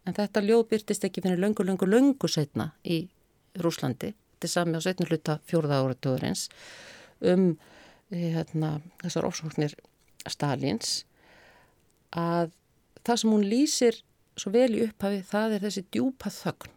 en 0.07 0.17
þetta 0.17 0.43
ljóð 0.45 0.67
byrtist 0.71 1.07
ekki 1.07 1.25
fyrir 1.25 1.41
löngu, 1.41 1.65
löngu, 1.67 1.89
löngu 1.89 2.31
setna 2.31 2.71
í 2.85 3.03
Rúslandi, 3.61 4.13
til 4.41 4.51
sami 4.51 4.79
á 4.79 4.81
setnu 4.85 5.09
hluta 5.09 5.41
fjórða 5.49 5.81
ára 5.81 5.97
döðurins, 5.97 6.49
um 7.21 7.57
eh, 8.13 8.31
hérna, 8.37 8.79
þessar 9.03 9.29
ofsóknir 9.31 9.75
Stalins, 10.29 11.05
að 12.13 12.53
það 13.07 13.23
sem 13.23 13.35
hún 13.35 13.49
lýsir 13.49 14.01
svo 14.39 14.53
vel 14.55 14.71
í 14.77 14.85
upphafi, 14.87 15.25
það 15.27 15.57
er 15.57 15.67
þessi 15.67 15.87
djúpa 15.91 16.33
þögn 16.33 16.77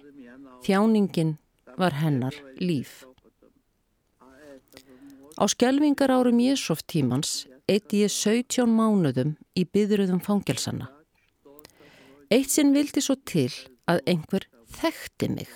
þjáningin 0.64 1.38
var 1.80 1.98
hennar 2.00 2.36
líf. 2.60 3.02
Á 5.37 5.45
skjelvingar 5.53 6.09
árum 6.09 6.39
Jésof 6.41 6.81
tímans 6.89 7.45
eitti 7.69 8.01
ég 8.07 8.13
17 8.13 8.71
mánuðum 8.73 9.35
í 9.53 9.67
byðruðum 9.69 10.23
fangelsanna. 10.25 10.87
Eitt 12.33 12.55
sinn 12.55 12.73
vildi 12.73 13.03
svo 13.05 13.19
til 13.29 13.53
að 13.85 14.01
einhver 14.09 14.47
þekkti 14.79 15.29
mig. 15.35 15.51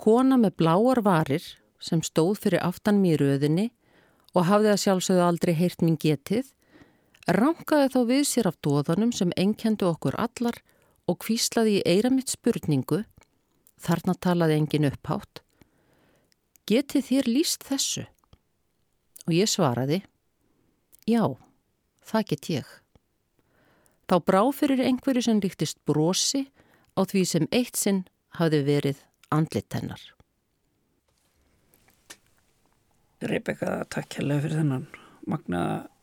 Kona 0.00 0.38
með 0.40 0.56
bláar 0.62 1.02
varir 1.04 1.44
sem 1.84 2.00
stóð 2.00 2.40
fyrir 2.46 2.64
aftan 2.64 3.02
mér 3.02 3.20
röðinni 3.20 3.68
og 4.32 4.48
hafði 4.48 4.72
að 4.72 4.80
sjálfsögðu 4.86 5.26
aldrei 5.26 5.52
heyrt 5.58 5.84
mín 5.84 6.00
getið, 6.00 6.48
rankaði 7.28 7.92
þá 7.92 8.00
við 8.08 8.24
sér 8.30 8.48
af 8.48 8.56
dóðanum 8.64 9.12
sem 9.12 9.36
enkendu 9.36 9.90
okkur 9.90 10.16
allar 10.16 10.62
og 11.04 11.20
kvíslaði 11.26 11.82
í 11.82 11.84
eira 11.84 12.08
mitt 12.08 12.32
spurningu, 12.32 13.02
þarna 13.76 14.16
talaði 14.16 14.56
engin 14.62 14.88
upphátt, 14.88 15.44
geti 16.64 17.04
þér 17.04 17.28
líst 17.28 17.68
þessu? 17.68 18.08
Og 19.28 19.34
ég 19.36 19.50
svaraði, 19.50 20.00
já, 21.06 21.22
það 22.02 22.28
get 22.32 22.48
ég. 22.50 22.72
Þá 24.10 24.16
brá 24.26 24.42
fyrir 24.52 24.82
einhverju 24.82 25.22
sem 25.24 25.38
líktist 25.40 25.78
brosi 25.88 26.46
á 26.98 27.06
því 27.06 27.22
sem 27.28 27.46
eitt 27.54 27.78
sinn 27.78 28.02
hafði 28.36 28.62
verið 28.66 29.04
andlit 29.32 29.72
hennar. 29.72 30.02
Rebecca, 33.22 33.84
takk 33.86 34.18
hérlega 34.18 34.42
fyrir 34.48 34.58
þennan 34.58 34.88
magna 35.30 35.62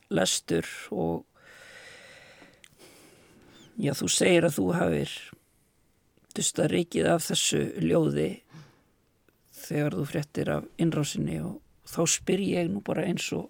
lestur 0.09 0.67
og 0.95 1.25
já, 3.75 3.91
þú 3.91 4.07
segir 4.07 4.47
að 4.47 4.55
þú 4.55 4.67
hafir 4.77 5.15
dusta 6.37 6.69
rikið 6.71 7.09
af 7.11 7.25
þessu 7.27 7.63
ljóði 7.83 8.29
þegar 9.59 9.97
þú 9.99 10.05
fréttir 10.07 10.53
af 10.55 10.69
innrásinni 10.79 11.41
og 11.43 11.59
þá 11.89 12.01
spyr 12.09 12.43
ég 12.43 12.69
nú 12.69 12.83
bara 12.85 13.07
eins 13.09 13.25
og 13.35 13.49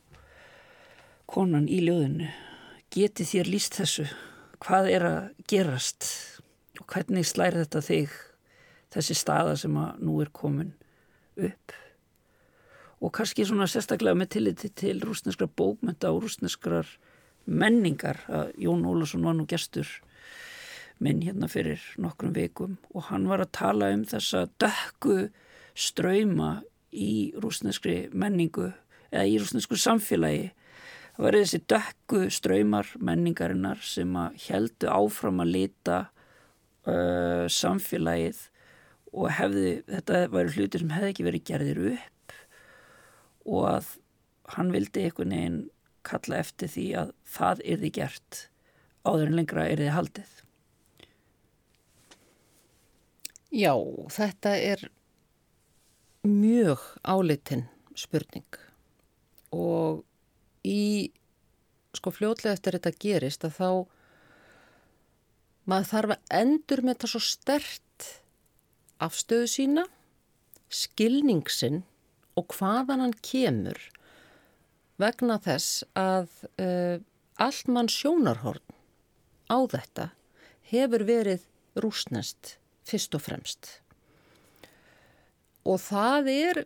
konan 1.30 1.68
í 1.70 1.82
ljóðinu 1.86 2.30
geti 2.94 3.28
þér 3.28 3.52
líst 3.54 3.78
þessu? 3.80 4.08
Hvað 4.64 4.90
er 4.92 5.06
að 5.08 5.20
gerast? 5.50 6.08
Og 6.80 6.88
hvernig 6.90 7.28
slæri 7.28 7.62
þetta 7.62 7.84
þig 7.86 8.16
þessi 8.96 9.18
staða 9.18 9.56
sem 9.60 9.78
að 9.78 10.02
nú 10.04 10.18
er 10.24 10.32
komin 10.34 10.74
upp? 11.38 11.76
Og 13.00 13.14
kannski 13.16 13.46
svona 13.48 13.70
sérstaklega 13.70 14.18
með 14.18 14.34
tilliti 14.36 14.72
til 14.76 14.98
rúsneskra 15.04 15.48
bókmynda 15.48 16.12
og 16.12 16.26
rúsneskrar 16.26 16.90
menningar 17.50 18.24
að 18.28 18.52
Jón 18.60 18.84
Ólarsson 18.88 19.24
var 19.26 19.38
nú 19.38 19.46
gestur 19.50 19.88
minn 21.00 21.22
hérna 21.24 21.48
fyrir 21.48 21.84
nokkrum 22.02 22.34
vikum 22.36 22.76
og 22.92 23.08
hann 23.08 23.30
var 23.30 23.44
að 23.44 23.54
tala 23.56 23.94
um 23.96 24.04
þessa 24.08 24.48
dökku 24.60 25.30
ströyma 25.80 26.60
í 26.94 27.32
rúsneskri 27.38 28.10
menningu 28.14 28.72
eða 29.10 29.26
í 29.30 29.38
rúsnesku 29.42 29.78
samfélagi 29.80 30.50
það 31.16 31.26
var 31.26 31.38
þessi 31.40 31.62
dökku 31.74 32.22
ströymar 32.34 32.94
menningarinnar 33.04 33.82
sem 33.84 34.14
að 34.18 34.38
heldu 34.48 34.92
áfram 34.94 35.42
að 35.44 35.54
lita 35.56 35.98
uh, 36.88 37.46
samfélagið 37.52 38.46
og 39.10 39.32
hefði, 39.34 39.72
þetta 39.90 40.22
væri 40.34 40.54
hluti 40.56 40.82
sem 40.82 40.94
hefði 40.94 41.14
ekki 41.14 41.26
verið 41.26 41.48
gerðir 41.50 41.82
upp 41.96 42.38
og 43.50 43.66
að 43.72 43.90
hann 44.56 44.72
vildi 44.74 45.06
einhvern 45.06 45.34
veginn 45.36 45.60
kalla 46.08 46.40
eftir 46.42 46.72
því 46.72 46.86
að 47.02 47.12
það 47.30 47.64
er 47.66 47.82
því 47.82 47.92
gert 47.98 48.44
áður 49.06 49.26
en 49.28 49.38
lengra 49.40 49.66
er 49.70 49.82
því 49.82 49.90
haldið. 49.96 50.32
Já, 53.50 53.74
þetta 54.14 54.54
er 54.62 54.84
mjög 56.28 56.82
álitin 57.08 57.68
spurning 57.96 58.60
og 59.56 60.04
í 60.68 61.12
sko 61.96 62.12
fljótlega 62.14 62.56
eftir 62.58 62.76
þetta 62.78 63.00
gerist 63.02 63.46
að 63.48 63.56
þá 63.56 63.70
maður 65.70 65.90
þarf 65.94 66.16
að 66.16 66.36
endur 66.42 66.84
með 66.84 66.96
þetta 66.98 67.12
svo 67.14 67.22
stert 67.24 68.10
afstöðu 69.00 69.48
sína, 69.48 69.86
skilningsinn 70.70 71.84
og 72.40 72.52
hvaðan 72.58 73.06
hann 73.06 73.16
kemur 73.24 73.80
vegna 75.00 75.40
þess 75.42 75.86
að 75.98 76.28
uh, 76.60 77.00
allt 77.40 77.72
mann 77.72 77.90
sjónarhorn 77.92 78.64
á 79.48 79.58
þetta 79.72 80.10
hefur 80.70 81.06
verið 81.08 81.46
rúsnest 81.80 82.58
fyrst 82.86 83.16
og 83.16 83.24
fremst. 83.24 83.80
Og 85.68 85.80
það 85.84 86.30
er, 86.34 86.62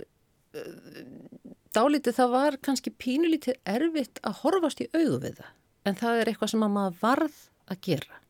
uh, 0.57 1.53
dálítið 1.73 2.19
það 2.19 2.35
var 2.37 2.59
kannski 2.65 2.93
pínulítið 2.93 3.59
erfitt 3.65 4.21
að 4.21 4.39
horfast 4.43 4.83
í 4.83 4.89
auðu 4.93 5.21
við 5.25 5.39
það, 5.41 5.53
en 5.89 5.99
það 6.01 6.19
er 6.19 6.31
eitthvað 6.31 6.53
sem 6.53 6.65
maður 6.67 6.99
varð 7.01 7.39
að 7.73 7.83
gera. 7.89 8.21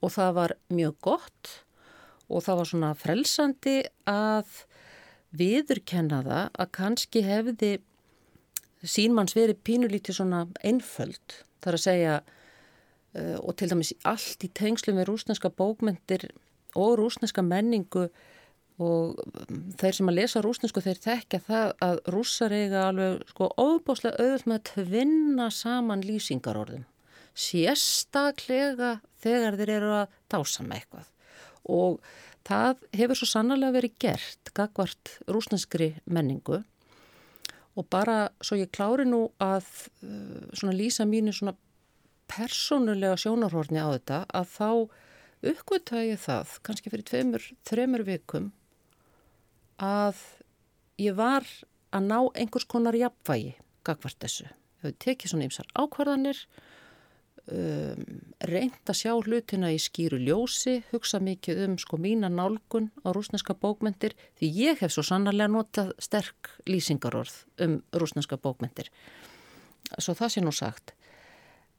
Og 0.00 0.14
það 0.14 0.34
var 0.40 0.56
mjög 0.72 0.98
gott 1.04 1.54
og 2.30 2.44
það 2.46 2.60
var 2.60 2.68
svona 2.70 2.90
frelsandi 2.96 3.76
að 4.08 4.60
viðurkenna 5.36 6.20
það 6.26 6.60
að 6.62 6.72
kannski 6.74 7.22
hefði 7.26 7.72
sínmanns 8.86 9.36
verið 9.36 9.60
pínulítið 9.66 10.16
svona 10.16 10.44
einföld 10.64 11.40
þar 11.60 11.76
að 11.76 11.84
segja 11.84 12.14
uh, 12.22 13.36
og 13.42 13.54
til 13.58 13.70
dæmis 13.70 13.92
allt 14.08 14.46
í 14.46 14.50
tengslu 14.56 14.94
með 14.96 15.10
rúsneska 15.10 15.52
bókmyndir 15.52 16.30
og 16.78 16.96
rúsneska 17.00 17.44
menningu 17.44 18.08
og 18.80 19.20
um, 19.20 19.60
þeir 19.80 19.98
sem 19.98 20.10
að 20.10 20.18
lesa 20.18 20.42
rúsnesku 20.44 20.82
þeir 20.84 21.02
tekja 21.04 21.42
það 21.46 21.74
að 21.84 22.00
rússar 22.14 22.54
eiga 22.56 22.86
alveg 22.88 23.20
sko 23.32 23.50
óbáslega 23.60 24.16
auðvitað 24.16 24.48
með 24.48 24.58
að 24.58 24.66
tvinna 24.72 25.50
saman 25.52 26.06
lýsingarorðum. 26.06 26.88
Sérstaklega 27.36 28.96
þegar 29.22 29.60
þeir 29.60 29.76
eru 29.76 29.94
að 30.00 30.18
dása 30.32 30.64
með 30.66 30.80
eitthvað. 30.80 31.14
Og 31.70 32.00
Það 32.50 32.84
hefur 32.96 33.18
svo 33.18 33.28
sannarlega 33.28 33.76
verið 33.76 33.96
gert 34.02 34.52
gagvart 34.56 35.16
rúsneskri 35.30 35.92
menningu. 36.10 36.62
Og 37.78 37.86
bara 37.92 38.30
svo 38.42 38.58
ég 38.58 38.72
klári 38.74 39.06
nú 39.06 39.28
að 39.40 39.66
uh, 40.02 40.48
svona 40.56 40.74
lýsa 40.74 41.06
mínu 41.08 41.34
svona 41.36 41.54
persónulega 42.30 43.18
sjónarhórni 43.20 43.82
á 43.82 43.88
þetta 43.94 44.18
að 44.40 44.50
þá 44.54 44.70
uppgötta 45.50 46.02
ég 46.04 46.20
það 46.20 46.56
kannski 46.66 46.92
fyrir 46.92 47.06
tveimur, 47.08 47.46
þreimur 47.66 48.04
vikum 48.06 48.50
að 49.80 50.20
ég 51.00 51.16
var 51.16 51.46
að 51.90 52.06
ná 52.06 52.18
einhvers 52.36 52.68
konar 52.68 52.96
jafnvægi 52.96 53.54
gagvart 53.86 54.20
þessu. 54.20 54.46
Ég 54.46 54.84
hefði 54.84 54.98
tekið 55.04 55.32
svona 55.32 55.46
ymsar 55.48 55.70
ákvarðanir 55.76 56.42
um, 57.50 58.04
reynd 58.50 58.92
að 58.92 58.98
sjá 59.00 59.12
hlutina 59.16 59.72
í 59.72 59.80
skýru 59.80 60.20
ljósi, 60.20 60.80
hugsa 60.92 61.20
mikið 61.24 61.64
um 61.66 61.76
sko 61.80 61.98
mína 62.00 62.30
nálgun 62.32 62.90
á 63.04 63.08
rúsneska 63.16 63.56
bókmyndir 63.56 64.16
því 64.38 64.52
ég 64.56 64.84
hef 64.84 64.94
svo 64.94 65.04
sannarlega 65.06 65.52
notað 65.52 65.94
sterk 66.02 66.54
lýsingarorð 66.68 67.42
um 67.64 67.80
rúsneska 67.96 68.38
bókmyndir. 68.40 68.92
Svo 69.98 70.14
það 70.14 70.34
sé 70.34 70.44
nú 70.44 70.54
sagt. 70.54 70.94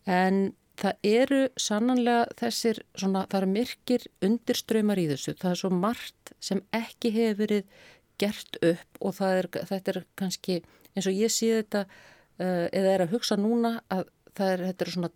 En 0.09 0.51
það 0.81 1.07
eru 1.07 1.41
sannanlega 1.61 2.25
þessir, 2.39 2.81
svona, 2.97 3.25
það 3.29 3.41
eru 3.41 3.49
myrkir 3.55 4.05
undirströymar 4.25 5.01
í 5.01 5.07
þessu. 5.11 5.35
Það 5.39 5.51
er 5.51 5.59
svo 5.61 5.71
margt 5.75 6.33
sem 6.41 6.61
ekki 6.75 7.13
hefur 7.15 7.41
verið 7.43 7.75
gert 8.21 8.57
upp 8.61 9.01
og 9.01 9.21
er, 9.25 9.49
þetta 9.69 9.93
er 9.93 10.01
kannski 10.19 10.61
eins 10.95 11.07
og 11.09 11.17
ég 11.17 11.33
sé 11.33 11.51
þetta 11.61 11.85
uh, 11.87 12.67
eða 12.69 12.95
er 12.95 13.05
að 13.05 13.15
hugsa 13.15 13.37
núna 13.39 13.77
að 13.93 14.09
það 14.37 14.53
er, 14.53 14.65
þetta 14.69 14.85
er 14.85 14.93
svona 14.95 15.11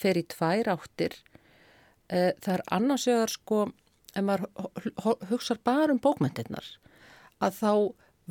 fer 0.00 0.18
í 0.18 0.24
tvær 0.32 0.70
áttir 0.72 1.16
eh, 2.08 2.32
það 2.40 2.52
er 2.54 2.62
annarsögar 2.76 3.32
sko 3.32 3.64
ef 4.14 4.24
maður 4.24 5.26
hugsa 5.30 5.56
bara 5.60 5.92
um 5.92 6.00
bókmyndirnar 6.02 6.68
að 7.44 7.58
þá 7.58 7.72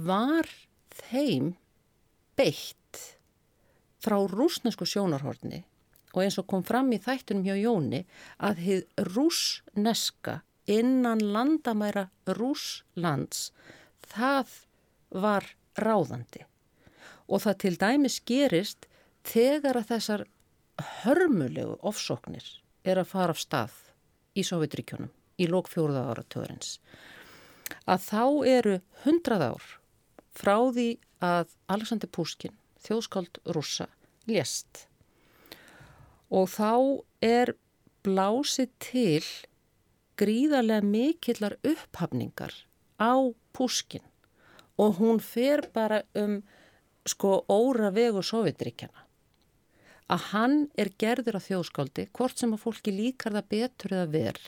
var 0.10 0.50
þeim 1.12 1.54
beitt 2.40 3.02
frá 4.04 4.18
rúsnesku 4.30 4.88
sjónarhorni 4.90 5.64
og 6.14 6.24
eins 6.24 6.38
og 6.40 6.48
kom 6.50 6.64
fram 6.66 6.92
í 6.94 7.02
þættunum 7.02 7.46
hjá 7.48 7.56
Jóni 7.58 8.04
að 8.38 8.62
þið 8.66 9.08
rúsneska 9.14 10.40
innan 10.70 11.24
landamæra 11.34 12.08
rúslands 12.38 13.50
það 14.14 14.54
var 15.10 15.50
ráðandi. 15.80 16.46
Og 17.28 17.44
það 17.44 17.60
til 17.64 17.76
dæmis 17.82 18.20
gerist 18.26 18.88
þegar 19.26 19.82
að 19.82 19.90
þessar 19.94 20.26
hörmulegu 21.04 21.80
ofsóknir 21.82 22.46
er 22.84 23.00
að 23.02 23.12
fara 23.12 23.34
af 23.36 23.42
stað 23.42 23.76
í 24.38 24.46
Sovjetríkjónum 24.46 25.12
í 25.42 25.50
lók 25.50 25.70
fjóruða 25.72 26.08
ára 26.12 26.24
törins 26.30 26.78
að 27.90 28.06
þá 28.06 28.26
eru 28.48 28.76
hundrað 29.04 29.46
ár 29.52 29.68
frá 30.34 30.56
því 30.76 30.88
að 31.24 31.54
Alexander 31.72 32.10
Puskin, 32.12 32.56
þjóðskáld 32.84 33.40
rúsa, 33.56 33.88
lést 34.28 34.88
og 36.34 36.50
þá 36.50 36.74
er 37.24 37.54
blásið 38.04 38.72
til 38.84 39.24
gríðarlega 40.20 40.86
mikillar 40.86 41.58
upphafningar 41.66 42.54
á 43.00 43.14
Puskin 43.54 44.04
og 44.82 45.00
hún 45.00 45.22
fer 45.22 45.68
bara 45.74 46.02
um 46.18 46.42
sko 47.06 47.44
óra 47.52 47.92
vegu 47.94 48.24
Sovjetríkjana 48.26 49.06
að 50.14 50.30
hann 50.34 50.56
er 50.80 50.92
gerður 51.00 51.40
af 51.40 51.48
þjóðskáldi 51.48 52.08
hvort 52.18 52.40
sem 52.40 52.54
að 52.56 52.64
fólki 52.66 52.94
líkar 52.94 53.36
það 53.38 53.52
betur 53.54 53.96
eða 53.98 54.12
verð 54.14 54.48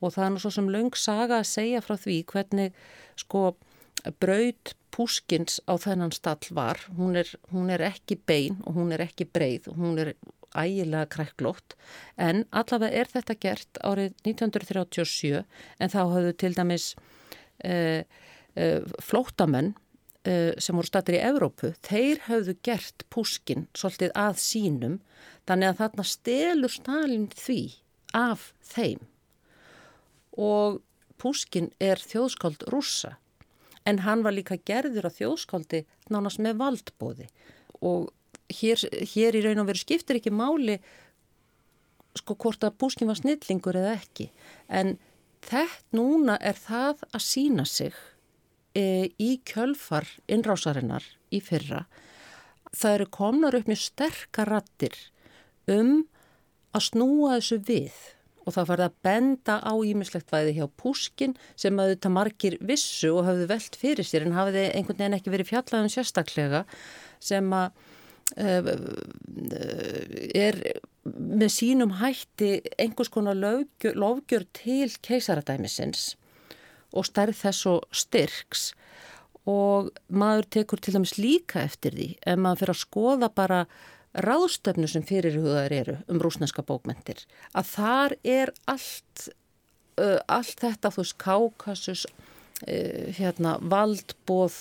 og 0.00 0.14
það 0.14 0.24
er 0.24 0.32
nú 0.34 0.42
svo 0.42 0.52
sem 0.56 0.70
laung 0.72 0.96
saga 0.96 1.40
að 1.40 1.50
segja 1.50 1.82
frá 1.84 1.96
því 2.00 2.16
hvernig 2.32 2.80
sko 3.20 3.42
braut 4.20 4.74
púskins 4.94 5.60
á 5.68 5.76
þennan 5.80 6.12
stall 6.14 6.50
var. 6.56 6.80
Hún 6.96 7.18
er, 7.20 7.28
hún 7.52 7.70
er 7.72 7.84
ekki 7.90 8.18
bein 8.26 8.58
og 8.64 8.78
hún 8.78 8.94
er 8.94 9.04
ekki 9.04 9.26
breið. 9.28 9.70
Og 9.72 9.80
hún 9.80 10.00
er 10.02 10.14
ægilega 10.58 11.08
kræklótt 11.12 11.76
en 12.18 12.44
allavega 12.50 13.02
er 13.02 13.10
þetta 13.12 13.36
gert 13.42 13.80
árið 13.86 14.14
1937 14.24 15.44
en 15.78 15.92
þá 15.92 16.00
hafðu 16.00 16.32
til 16.42 16.52
dæmis 16.56 16.88
uh, 17.64 18.02
uh, 18.56 18.80
flótamenn 19.02 19.72
uh, 19.74 20.52
sem 20.58 20.76
voru 20.76 20.90
statir 20.90 21.18
í 21.18 21.22
Evrópu, 21.30 21.74
þeir 21.86 22.24
hafðu 22.26 22.56
gert 22.66 23.06
púskin 23.12 23.68
svolítið 23.76 24.14
að 24.18 24.42
sínum 24.42 24.98
þannig 25.48 25.72
að 25.72 25.80
þarna 25.82 26.06
stelur 26.06 26.74
Stalin 26.74 27.26
því 27.34 27.62
af 28.16 28.50
þeim. 28.66 29.02
Og 30.40 30.80
púskin 31.20 31.70
er 31.82 32.00
þjóðskáld 32.00 32.64
rúsa 32.72 33.16
en 33.88 34.02
hann 34.04 34.24
var 34.24 34.36
líka 34.36 34.58
gerður 34.68 35.08
á 35.08 35.16
þjóðskáldi 35.16 35.84
nánast 36.12 36.40
með 36.42 36.60
valdbóði 36.60 37.28
og 37.80 38.10
hér, 38.50 38.82
hér 39.14 39.38
í 39.38 39.44
raun 39.44 39.62
og 39.62 39.70
veru 39.70 39.82
skiptir 39.82 40.20
ekki 40.20 40.32
máli 40.34 40.78
sko 42.18 42.34
hvort 42.34 42.64
að 42.66 42.76
búskin 42.82 43.10
var 43.10 43.20
snillingur 43.20 43.78
eða 43.78 43.96
ekki. 44.00 44.28
En 44.68 44.96
þetta 45.46 45.96
núna 45.96 46.36
er 46.42 46.58
það 46.58 47.04
að 47.10 47.26
sína 47.26 47.66
sig 47.68 47.94
e, 48.74 49.10
í 49.18 49.38
kjölfar 49.46 50.08
innrásarinnar 50.30 51.06
í 51.30 51.40
fyrra. 51.44 51.84
Það 52.74 52.96
eru 52.96 53.10
komnar 53.14 53.56
upp 53.58 53.70
mjög 53.70 53.82
sterkar 53.82 54.50
rattir 54.50 54.96
um 55.70 56.02
að 56.74 56.86
snúa 56.90 57.36
þessu 57.38 57.60
við 57.66 57.94
og 58.46 58.54
það 58.54 58.68
farið 58.70 58.86
að 58.86 58.98
benda 59.06 59.56
á 59.62 59.72
ímislegt 59.86 60.32
væði 60.32 60.56
hjá 60.56 60.66
Púskin 60.80 61.36
sem 61.58 61.78
að 61.78 61.94
þetta 61.94 62.12
margir 62.14 62.56
vissu 62.64 63.12
og 63.12 63.26
hafðu 63.28 63.48
veld 63.50 63.78
fyrir 63.78 64.06
sér 64.06 64.26
en 64.26 64.36
hafiði 64.36 64.66
einhvern 64.72 64.98
veginn 64.98 65.18
ekki 65.18 65.34
verið 65.34 65.50
fjallaðum 65.50 65.92
sérstaklega 65.92 66.62
sem 67.22 67.50
að 67.54 67.74
er 68.36 70.58
með 71.04 71.52
sínum 71.54 71.96
hætti 72.00 72.60
einhvers 72.78 73.12
konar 73.12 73.38
lofgjör, 73.38 74.44
til 74.52 74.90
keisaradæmisins 75.02 76.16
og 76.92 77.06
stærð 77.06 77.38
þess 77.38 77.66
og 77.70 77.86
styrks. 77.94 78.72
Og 79.48 79.88
maður 80.12 80.46
tekur 80.58 80.82
til 80.82 80.94
dæmis 80.94 81.16
líka 81.18 81.62
eftir 81.64 81.94
því 81.96 82.08
ef 82.28 82.38
maður 82.38 82.60
fyrir 82.60 82.74
að 82.74 82.84
skoða 82.84 83.28
bara 83.34 83.60
ráðstöfnu 84.18 84.88
sem 84.90 85.04
fyrirhugaður 85.06 85.74
eru 85.74 85.96
um 86.10 86.20
rúsneska 86.22 86.64
bókmentir 86.66 87.22
að 87.54 87.68
þar 87.70 88.14
er 88.26 88.52
allt 88.70 89.28
uh, 90.00 90.18
allt 90.26 90.64
þetta 90.64 90.90
þú 90.90 91.04
veist 91.04 91.18
Kaukasus 91.22 92.06
uh, 92.06 93.06
hérna 93.14 93.56
valdbóð 93.62 94.56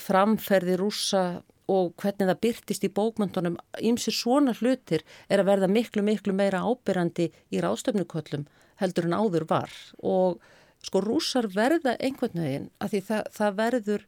framferði 0.00 0.76
rúsa 0.80 1.24
og 1.70 1.92
hvernig 2.00 2.28
það 2.30 2.40
byrtist 2.44 2.86
í 2.86 2.92
bókmyndunum 2.96 3.58
ímsir 3.86 4.16
svona 4.16 4.54
hlutir 4.58 5.04
er 5.28 5.42
að 5.42 5.50
verða 5.52 5.70
miklu 5.70 6.04
miklu 6.06 6.34
meira 6.36 6.62
ábyrrandi 6.66 7.28
í 7.30 7.62
ráðstöfnuköllum 7.62 8.46
heldur 8.80 9.06
en 9.08 9.16
áður 9.16 9.46
var. 9.50 9.72
Og 10.02 10.40
sko 10.82 11.02
rúsar 11.04 11.50
verða 11.52 11.96
einhvern 12.00 12.42
veginn 12.42 12.68
að 12.80 12.94
því 12.94 13.02
það, 13.08 13.32
það 13.36 13.58
verður 13.62 14.06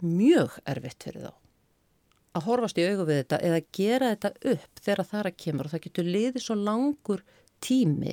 mjög 0.00 0.58
erfitt 0.70 1.06
fyrir 1.08 1.28
þá 1.28 1.36
að 2.30 2.46
horfast 2.46 2.78
í 2.78 2.86
augu 2.86 3.08
við 3.08 3.16
þetta 3.24 3.38
eða 3.42 3.62
gera 3.74 4.10
þetta 4.12 4.52
upp 4.52 4.82
þegar 4.84 5.06
það 5.08 5.20
er 5.20 5.28
að 5.30 5.38
kemur 5.44 5.66
og 5.66 5.72
það 5.72 5.84
getur 5.86 6.10
liðið 6.14 6.44
svo 6.44 6.56
langur 6.60 7.24
tími. 7.64 8.12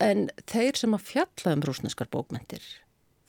En 0.00 0.24
þeir 0.48 0.80
sem 0.80 0.96
að 0.96 1.04
fjalla 1.10 1.52
um 1.58 1.64
rúsneskar 1.68 2.08
bókmyndir 2.10 2.64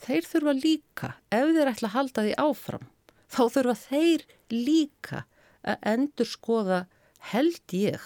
þeir 0.06 0.28
þurfa 0.28 0.54
líka 0.58 1.12
ef 1.34 1.52
þeir 1.56 1.72
ætla 1.72 1.90
að 1.90 1.96
halda 1.96 2.26
því 2.26 2.36
áfram 2.42 2.88
þá 3.32 3.42
þurfa 3.54 3.76
þeir 3.86 4.26
líka 4.52 5.24
að 5.66 5.88
endur 5.96 6.30
skoða 6.30 6.86
held 7.32 7.74
ég 7.74 8.04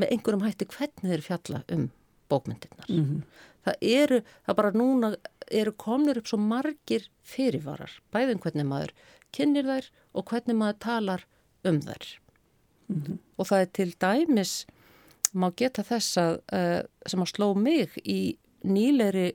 með 0.00 0.14
einhverjum 0.14 0.44
hætti 0.46 0.68
hvernig 0.72 1.10
þeir 1.12 1.24
fjalla 1.24 1.60
um 1.72 1.90
bókmyndirnar. 2.32 2.88
Mm 2.88 3.04
-hmm. 3.04 3.22
Það 3.64 3.76
eru, 3.80 4.20
það 4.46 4.56
bara 4.56 4.72
núna 4.72 5.14
eru 5.50 5.72
komnir 5.72 6.18
upp 6.18 6.28
svo 6.28 6.38
margir 6.38 7.08
fyrirvarar, 7.22 8.00
bæðin 8.12 8.38
um 8.38 8.40
hvernig 8.44 8.66
maður 8.66 8.92
kynir 9.32 9.64
þær 9.64 9.90
og 10.14 10.24
hvernig 10.30 10.56
maður 10.56 10.78
talar 10.78 11.26
um 11.64 11.80
þær. 11.80 12.18
Mm 12.88 13.02
-hmm. 13.02 13.18
Og 13.38 13.46
það 13.46 13.60
er 13.60 13.70
til 13.72 13.94
dæmis, 14.00 14.66
má 15.34 15.50
geta 15.56 15.82
þess 15.82 16.16
að, 16.16 16.40
uh, 16.52 16.82
sem 17.06 17.20
að 17.20 17.32
sló 17.32 17.54
mig 17.54 17.90
í 18.04 18.36
nýleiri 18.64 19.32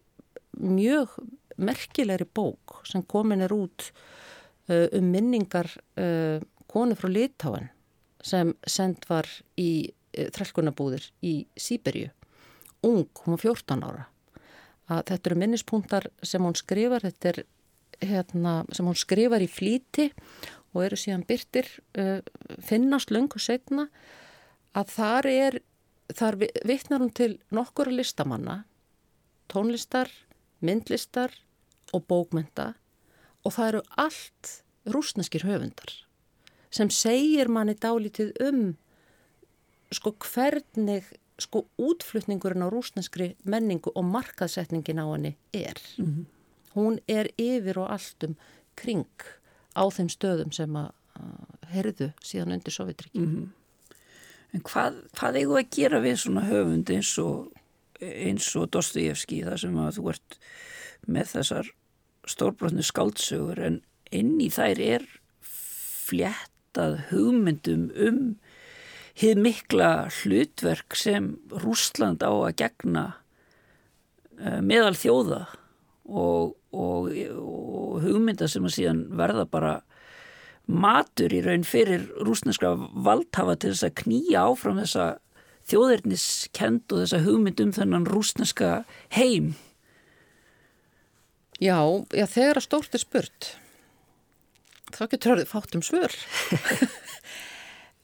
mjög 0.57 1.09
merkilegri 1.57 2.25
bók 2.25 2.81
sem 2.87 3.03
komin 3.03 3.41
er 3.41 3.53
út 3.53 3.91
um 4.69 5.11
minningar 5.11 5.69
uh, 5.97 6.39
konu 6.69 6.97
frá 6.97 7.09
Litáen 7.09 7.69
sem 8.21 8.53
send 8.67 9.05
var 9.09 9.27
í 9.57 9.89
uh, 9.89 10.29
þrælkunabúðir 10.35 11.09
í 11.25 11.33
Sýberju. 11.57 12.11
Ung, 12.85 13.07
hún 13.23 13.35
var 13.35 13.43
14 13.43 13.85
ára. 13.85 14.05
Að 14.89 15.03
þetta 15.11 15.29
eru 15.29 15.39
minnispunktar 15.39 16.07
sem 16.25 16.43
hún 16.43 16.57
skrifar, 16.57 17.03
þetta 17.05 17.31
er 17.33 17.41
hérna, 17.99 18.53
sem 18.73 18.87
hún 18.87 18.97
skrifar 18.97 19.43
í 19.43 19.49
flíti 19.51 20.09
og 20.73 20.85
eru 20.85 20.97
síðan 20.99 21.25
byrtir 21.27 21.67
uh, 21.99 22.21
finnast 22.63 23.11
löngu 23.13 23.41
setna 23.41 23.89
að 24.77 24.93
þar 24.93 25.29
er, 25.31 25.59
þar 26.13 26.39
vittnar 26.39 27.01
hún 27.01 27.13
til 27.15 27.31
nokkura 27.53 27.93
listamanna, 27.93 28.63
tónlistar, 29.49 30.11
myndlistar 30.61 31.33
og 31.93 32.05
bókmynda 32.05 32.73
og 33.49 33.55
það 33.55 33.71
eru 33.71 33.81
allt 34.05 34.53
rúsneskir 34.89 35.47
höfundar 35.47 35.95
sem 36.69 36.91
segir 36.93 37.49
manni 37.49 37.73
dálítið 37.73 38.35
um 38.45 38.61
sko 39.95 40.13
hvernig 40.21 41.07
sko 41.39 41.63
útflutningurinn 41.81 42.65
á 42.65 42.69
rúsneskri 42.69 43.31
menningu 43.47 43.93
og 43.95 44.05
markaðsetningin 44.05 45.01
á 45.01 45.07
henni 45.07 45.37
er. 45.53 45.79
Mm 45.97 46.05
-hmm. 46.05 46.25
Hún 46.75 46.99
er 47.07 47.27
yfir 47.37 47.77
og 47.79 47.91
allt 47.91 48.23
um 48.23 48.35
kring 48.75 49.07
á 49.75 49.83
þeim 49.89 50.09
stöðum 50.09 50.51
sem 50.51 50.75
að 50.75 50.91
herðu 51.69 52.13
síðan 52.23 52.53
undir 52.53 52.71
Sovjetriki. 52.71 53.19
Mm 53.19 53.35
-hmm. 53.35 53.47
En 54.53 54.61
hvað, 54.61 54.93
hvað 55.13 55.35
eigum 55.35 55.57
að 55.57 55.69
gera 55.69 55.99
við 55.99 56.15
svona 56.15 56.41
höfund 56.41 56.89
eins 56.89 57.17
og, 57.17 57.51
og 58.55 58.71
Dostoyevski 58.71 59.43
þar 59.43 59.59
sem 59.59 59.75
að 59.77 59.97
þú 59.97 60.09
ert 60.09 60.39
með 61.07 61.25
þessar 61.25 61.71
stórbrotnu 62.29 62.85
skáldsögur 62.85 63.59
en 63.65 63.81
inn 64.15 64.37
í 64.41 64.49
þær 64.53 64.81
er 64.83 65.07
fléttað 66.09 66.99
hugmyndum 67.09 67.89
um 67.97 68.21
hið 69.19 69.41
mikla 69.43 69.91
hlutverk 70.21 70.95
sem 70.97 71.33
Rúsland 71.51 72.23
á 72.23 72.31
að 72.31 72.55
gegna 72.61 73.05
uh, 74.39 74.61
meðal 74.63 74.95
þjóða 74.97 75.41
og, 76.09 76.55
og, 76.71 77.09
og 77.11 78.01
hugmynda 78.05 78.47
sem 78.49 78.65
að 78.65 78.77
síðan 78.77 79.05
verða 79.19 79.45
bara 79.49 79.73
matur 80.69 81.33
í 81.33 81.41
raun 81.45 81.65
fyrir 81.65 82.05
rúsneska 82.21 82.75
valdhafa 82.77 83.57
til 83.57 83.73
þess 83.73 83.87
að 83.87 83.97
knýja 84.03 84.45
áfram 84.45 84.79
þessa 84.81 85.07
þjóðirniskend 85.69 86.93
og 86.93 87.03
þessa 87.03 87.23
hugmynd 87.25 87.63
um 87.63 87.73
þennan 87.75 88.07
rúsneska 88.09 88.71
heim 89.17 89.55
Já, 91.59 91.79
já 92.15 92.25
þegar 92.29 92.61
að 92.61 92.65
stórt 92.65 92.95
er 92.95 93.03
spurt 93.03 93.49
þá 94.95 95.03
getur 95.11 95.37
það 95.37 95.49
fátt 95.49 95.75
um 95.77 95.85
svör. 95.85 96.15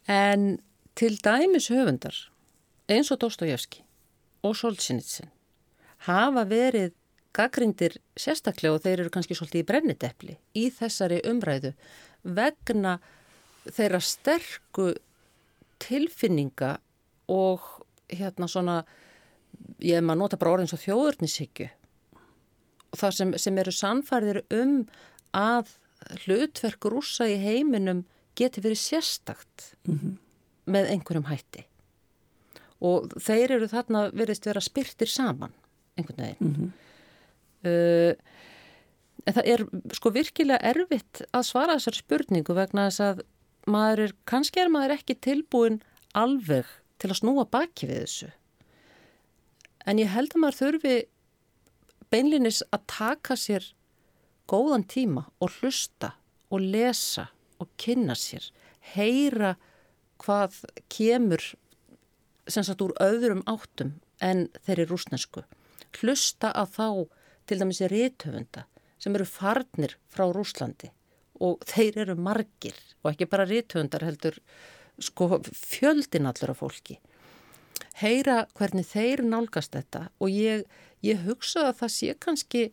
En 0.05 0.59
til 0.93 1.15
dæmis 1.17 1.71
höfundar 1.73 2.13
eins 2.85 3.09
og 3.09 3.23
Dostojevski 3.23 3.79
og 4.45 4.53
Solzhenitsyn 4.53 5.31
hafa 6.05 6.43
verið 6.45 6.91
gaggrindir 7.33 7.97
sérstaklega 8.13 8.77
og 8.77 8.83
þeir 8.83 9.01
eru 9.01 9.13
kannski 9.15 9.33
svolítið 9.33 9.63
í 9.63 9.67
brenniteppli 9.71 10.35
í 10.61 10.67
þessari 10.75 11.23
umræðu 11.25 11.73
vegna 12.37 12.99
þeirra 13.65 13.97
sterku 13.97 14.91
tilfinninga 15.81 16.75
og 17.33 17.65
hérna 18.13 18.45
svona 18.51 18.77
ég 19.81 20.05
maður 20.05 20.21
nota 20.21 20.37
bara 20.37 20.53
orðins 20.59 20.77
og 20.77 20.83
þjóðurnishyggju 20.85 21.71
og 22.95 23.01
það 23.01 23.17
sem, 23.17 23.33
sem 23.43 23.57
eru 23.59 23.73
sannfærðir 23.75 24.41
um 24.55 24.75
að 25.35 25.75
hlutverk 26.23 26.87
rúsa 26.91 27.27
í 27.27 27.35
heiminum 27.41 28.05
geti 28.39 28.63
verið 28.63 28.79
sérstakt 28.79 29.73
mm 29.87 29.97
-hmm. 29.97 30.17
með 30.71 30.89
einhverjum 30.93 31.29
hætti 31.29 31.65
og 32.79 33.11
þeir 33.19 33.57
eru 33.57 33.67
þarna 33.67 34.09
verist 34.13 34.45
vera 34.45 34.61
spyrtir 34.61 35.11
saman 35.11 35.53
einhvern 35.97 36.21
veginn 36.23 36.47
mm 36.47 36.55
-hmm. 36.55 36.71
uh, 37.67 38.13
en 39.25 39.33
það 39.33 39.47
er 39.53 39.65
sko 39.93 40.11
virkilega 40.11 40.59
erfitt 40.71 41.23
að 41.33 41.43
svara 41.43 41.77
þessar 41.77 41.95
spurningu 41.95 42.53
vegna 42.53 42.89
þess 42.89 42.99
að 42.99 43.21
maður 43.67 43.99
er, 43.99 44.11
kannski 44.25 44.59
er 44.59 44.69
maður 44.69 44.91
ekki 44.91 45.15
tilbúin 45.15 45.81
alveg 46.13 46.65
til 46.97 47.09
að 47.09 47.19
snúa 47.19 47.45
baki 47.45 47.87
við 47.87 48.01
þessu 48.05 48.31
en 49.85 49.99
ég 49.99 50.07
held 50.07 50.31
að 50.35 50.41
maður 50.41 50.59
þurfi 50.61 50.95
beinlinis 52.15 52.61
að 52.71 52.85
taka 52.87 53.35
sér 53.35 53.65
góðan 54.47 54.85
tíma 54.87 55.25
og 55.43 55.57
hlusta 55.59 56.13
og 56.53 56.63
lesa 56.63 57.27
og 57.59 57.71
kynna 57.81 58.15
sér, 58.15 58.45
heyra 58.95 59.55
hvað 60.23 60.61
kemur 60.91 61.43
sem 62.47 62.63
sagt 62.63 62.83
úr 62.85 62.93
öðrum 63.03 63.43
áttum 63.49 63.97
en 64.23 64.45
þeirri 64.63 64.85
rúsnesku. 64.87 65.43
Hlusta 65.99 66.51
að 66.55 66.75
þá 66.77 66.87
til 67.49 67.59
dæmis 67.59 67.81
er 67.83 67.91
rítöfunda 67.91 68.65
sem 69.01 69.15
eru 69.17 69.27
farnir 69.27 69.97
frá 70.11 70.27
Rúslandi 70.31 70.91
og 71.43 71.65
þeir 71.67 71.99
eru 72.05 72.15
margir 72.15 72.77
og 73.03 73.11
ekki 73.11 73.27
bara 73.31 73.47
rítöfundar 73.49 74.05
heldur 74.07 74.39
sko 75.03 75.41
fjöldin 75.51 76.29
allur 76.29 76.53
af 76.53 76.61
fólki. 76.63 76.99
Heyra 78.01 78.45
hvernig 78.57 78.87
þeir 78.89 79.23
nálgast 79.23 79.75
þetta 79.75 80.07
og 80.19 80.31
ég, 80.31 80.65
ég 81.05 81.23
hugsa 81.23 81.69
að 81.69 81.77
það 81.81 81.93
sé 81.95 82.15
kannski 82.25 82.63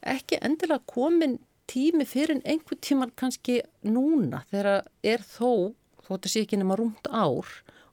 ekki 0.00 0.38
endilega 0.40 0.86
komin 0.90 1.38
tími 1.70 2.06
fyrir 2.08 2.40
einhver 2.44 2.78
tíman 2.82 3.12
kannski 3.18 3.60
núna 3.86 4.44
þegar 4.50 4.86
er 5.06 5.22
þó, 5.26 5.74
þó 6.02 6.10
þetta 6.14 6.32
sé 6.32 6.44
ekki 6.44 6.60
nema 6.60 6.78
rúmt 6.78 7.10
ár 7.10 7.50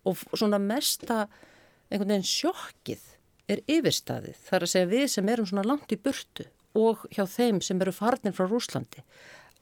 og 0.07 0.21
svona 0.33 0.59
mesta 0.61 1.25
einhvern 1.89 2.13
veginn 2.13 2.29
sjokkið 2.29 3.03
er 3.47 3.61
yfirstaðið. 3.71 4.37
Það 4.43 4.57
er 4.57 4.65
að 4.65 4.71
segja 4.73 4.91
við 4.91 5.05
sem 5.13 5.29
erum 5.31 5.49
svona 5.49 5.67
langt 5.67 5.93
í 5.93 5.99
burtu 5.99 6.47
og 6.77 7.05
hjá 7.13 7.23
þeim 7.29 7.61
sem 7.63 7.79
eru 7.81 7.93
farnir 7.95 8.35
frá 8.35 8.47
Rúslandi 8.49 9.03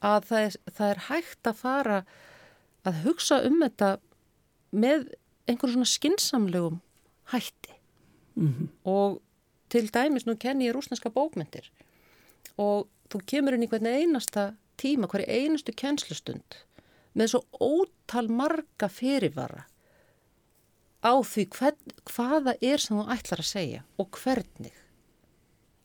að 0.05 0.25
það 0.29 0.47
er, 0.47 0.57
það 0.77 0.89
er 0.89 1.03
hægt 1.09 1.49
að 1.49 1.59
fara 1.61 1.99
að 2.85 3.01
hugsa 3.05 3.39
um 3.47 3.61
þetta 3.63 3.91
með 4.75 5.07
einhvern 5.49 5.75
svona 5.75 5.89
skinsamlegum 5.89 6.81
hætti 7.33 7.73
mm 8.35 8.53
-hmm. 8.53 8.67
og 8.83 9.21
til 9.69 9.89
dæmis 9.93 10.25
nú 10.25 10.35
kenni 10.37 10.69
ég 10.69 10.75
rúsneska 10.75 11.09
bókmyndir 11.09 11.69
og 12.57 12.87
þú 13.09 13.25
kemur 13.25 13.53
inn 13.53 13.63
í 13.63 13.69
hvern 13.69 13.87
einasta 13.87 14.55
tíma, 14.77 15.07
hverju 15.07 15.27
einustu 15.27 15.71
kennslustund 15.75 16.57
með 17.15 17.27
svo 17.27 17.41
ótal 17.59 18.29
marga 18.29 18.89
fyrirvara 18.91 19.65
á 21.05 21.13
því 21.21 21.45
hvern, 21.57 21.93
hvaða 22.03 22.55
er 22.61 22.81
sem 22.81 22.97
þú 22.97 23.05
ætlar 23.15 23.43
að 23.43 23.51
segja 23.51 23.83
og 23.97 24.09
hvernig 24.11 24.73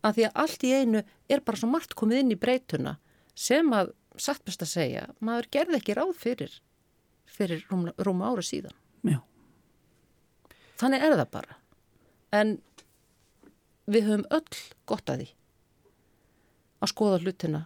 að 0.03 0.15
því 0.17 0.27
að 0.27 0.39
allt 0.43 0.65
í 0.65 0.73
einu 0.73 1.03
er 1.29 1.41
bara 1.45 1.61
svo 1.61 1.69
margt 1.69 1.95
komið 1.95 2.23
inn 2.23 2.35
í 2.35 2.41
breytuna 2.41 2.97
sem 3.35 3.73
að 3.73 3.93
satt 4.21 4.45
best 4.45 4.63
að 4.65 4.73
segja, 4.75 5.07
maður 5.21 5.51
gerði 5.55 5.81
ekki 5.81 5.97
ráð 5.97 6.15
fyrir 6.19 6.61
fyrir 7.31 7.65
rúma, 7.71 7.95
rúma 7.99 8.33
ára 8.33 8.45
síðan 8.45 8.77
Já. 9.07 9.21
Þannig 10.81 11.05
er 11.05 11.17
það 11.19 11.31
bara. 11.37 11.59
En 12.33 12.57
við 13.91 14.07
höfum 14.09 14.27
öll 14.31 14.61
gott 14.89 15.13
að 15.13 15.25
því 15.25 15.29
að 16.81 16.93
skoða 16.93 17.23
hlutina 17.25 17.63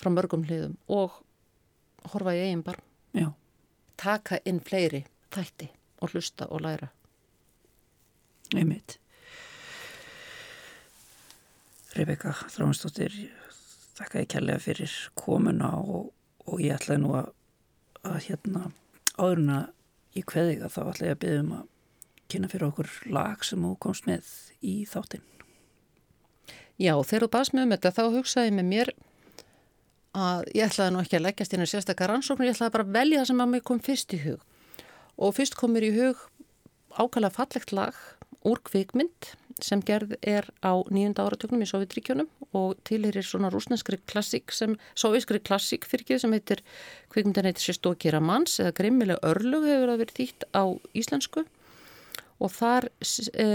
frá 0.00 0.12
mörgum 0.12 0.44
hliðum 0.46 0.76
og 0.92 1.18
horfa 2.12 2.36
í 2.36 2.44
eigin 2.46 2.64
barm. 2.66 2.84
Já. 3.16 3.32
taka 3.96 4.38
inn 4.44 4.60
fleiri 4.60 5.06
þætti 5.32 5.70
og 6.04 6.12
hlusta 6.12 6.46
og 6.52 6.60
læra. 6.60 6.90
Einmitt. 8.54 8.98
Rebeka 11.96 12.34
Þráinsdóttir 12.52 13.14
þakka 13.96 14.20
ég 14.20 14.28
kærlega 14.34 14.60
fyrir 14.60 14.96
komuna 15.16 15.72
og, 15.80 16.10
og 16.44 16.60
ég 16.60 16.76
ætlaði 16.76 17.02
nú 17.02 17.14
að, 17.16 17.30
að 18.04 18.18
hérna 18.28 18.66
áðurna 19.16 19.62
í 20.12 20.24
kveðiga 20.28 20.68
þá 20.68 20.80
ætlaði 20.90 21.08
ég 21.08 21.16
að 21.16 21.22
byggja 21.24 21.40
um 21.46 21.54
að 21.56 21.64
kynna 22.32 22.50
fyrir 22.50 22.68
okkur 22.70 22.90
lag 23.12 23.44
sem 23.46 23.62
þú 23.62 23.72
komst 23.82 24.06
með 24.08 24.28
í 24.64 24.78
þáttinn. 24.90 25.24
Já, 26.76 26.92
þegar 26.92 27.24
þú 27.24 27.30
baðst 27.32 27.54
með 27.56 27.64
um 27.64 27.74
þetta 27.76 27.94
þá 27.96 28.02
hugsaði 28.18 28.52
með 28.56 28.68
mér 28.72 28.92
að 30.16 30.50
ég 30.56 30.66
ætlaði 30.66 30.92
nú 30.92 31.00
ekki 31.02 31.18
að 31.18 31.24
leggjast 31.26 31.56
inn 31.56 31.64
í 31.64 31.70
sérstakar 31.70 32.12
rannsóknir, 32.12 32.50
ég 32.50 32.56
ætlaði 32.56 32.74
bara 32.76 32.86
að 32.86 32.94
velja 32.96 33.22
það 33.22 33.30
sem 33.30 33.42
að 33.44 33.50
mér 33.52 33.64
kom 33.68 33.80
fyrst 33.84 34.14
í 34.16 34.20
hug. 34.24 34.44
Og 35.16 35.34
fyrst 35.36 35.56
kom 35.56 35.72
mér 35.72 35.88
í 35.88 35.94
hug 35.96 36.22
ákala 36.96 37.32
fallegt 37.32 37.72
lag 37.76 37.96
úr 38.46 38.60
kvikmynd 38.64 39.32
sem 39.64 39.80
gerð 39.80 40.14
er 40.20 40.48
á 40.60 40.76
nýjunda 40.92 41.24
áratöknum 41.24 41.64
í 41.64 41.68
Sovjetríkjónum 41.68 42.28
og 42.56 42.76
tilherir 42.88 43.24
svona 43.24 43.48
rúsneskri 43.52 43.98
klassík 44.08 44.52
sem, 44.52 44.76
sovjískri 44.92 45.40
klassík 45.40 45.86
fyrir 45.88 46.04
ekki 46.04 46.18
sem 46.20 46.34
heitir, 46.36 46.60
kvikmyndan 47.12 47.48
heitir 47.48 47.64
Sjestókira 47.64 48.20
manns 48.20 48.58
eða 48.60 48.74
Grimmileg 48.76 49.24
örlug 49.24 49.64
hefur 49.64 49.92
það 49.92 50.02
verið 50.04 50.18
þýtt 50.20 50.48
á 50.52 50.64
íslensku 50.92 51.46
og 52.42 52.52
þar 52.52 52.88
e, 52.90 53.48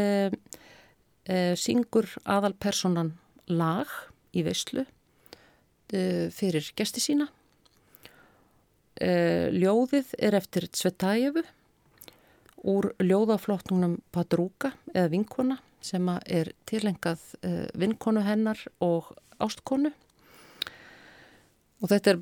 e, 1.26 1.38
syngur 1.60 2.10
aðalpersonan 2.26 3.14
lag 3.52 3.90
í 4.34 4.44
veislu 4.46 4.86
e, 5.94 6.30
fyrir 6.34 6.72
gesti 6.78 7.04
sína. 7.04 7.30
Ljóðið 9.02 10.12
er 10.22 10.36
eftir 10.38 10.68
Tsvetajevu 10.70 11.42
úr 12.70 12.92
ljóðaflóttunum 13.02 13.96
Padrúka 14.14 14.76
eða 14.92 15.10
Vinkona 15.10 15.56
sem 15.82 16.06
er 16.30 16.52
tilengað 16.70 17.24
vinkonu 17.74 18.22
hennar 18.22 18.62
og 18.86 19.10
ástkonu 19.42 19.90
og 21.82 21.90
þetta 21.90 22.14
er 22.14 22.22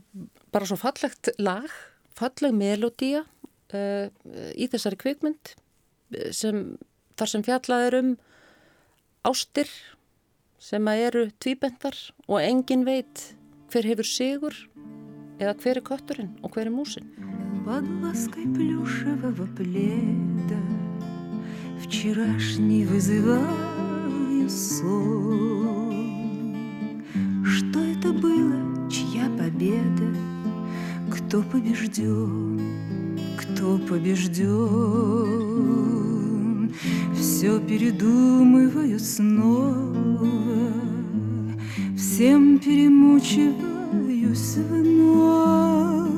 bara 0.56 0.70
svo 0.70 0.80
fallegt 0.80 1.34
lag, 1.42 1.68
falleg 2.16 2.56
melodía 2.56 3.26
í 3.76 4.70
þessari 4.72 5.02
kvikmynd 5.04 5.58
sem, 6.31 6.77
þar 7.19 7.33
sem 7.33 7.45
fjallað 7.47 7.89
er 7.89 7.99
um 8.01 8.15
ástir 9.25 9.71
sem 10.61 10.89
eru 10.89 11.29
tvíbendar 11.41 11.97
og 12.29 12.41
engin 12.41 12.85
veit 12.87 13.35
hver 13.73 13.89
hefur 13.89 14.09
sigur 14.09 14.59
eða 15.41 15.57
hver 15.61 15.81
er 15.81 15.89
kötturinn 15.89 16.35
og 16.43 16.55
hver 16.55 16.71
er 16.71 16.75
músin 16.75 17.11
Под 17.65 17.89
лаской 18.03 18.45
плюшевого 18.45 19.47
пледа 19.57 20.61
Вчерашний 21.83 22.85
вызываю 22.85 24.51
сон 24.51 25.95
Что 27.43 27.81
это 27.81 28.13
было, 28.13 28.91
чья 28.91 29.31
победа 29.39 30.15
Кто 31.11 31.43
побежден, 31.43 32.61
кто 33.39 33.79
побежден 33.79 35.98
Все 37.40 37.56
передумываю 37.58 39.00
снова. 39.00 40.28
Всем 41.96 42.60
перемучиваюсь 42.60 44.58
вновь. 44.58 46.12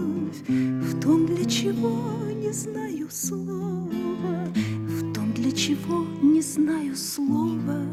В 0.48 1.00
том, 1.00 1.28
для 1.28 1.46
чего 1.46 1.96
не 2.34 2.52
знаю 2.52 3.08
слова. 3.12 4.48
В 4.88 5.14
том, 5.14 5.32
для 5.34 5.52
чего 5.52 6.08
не 6.24 6.42
знаю 6.42 6.96
слова. 6.96 7.86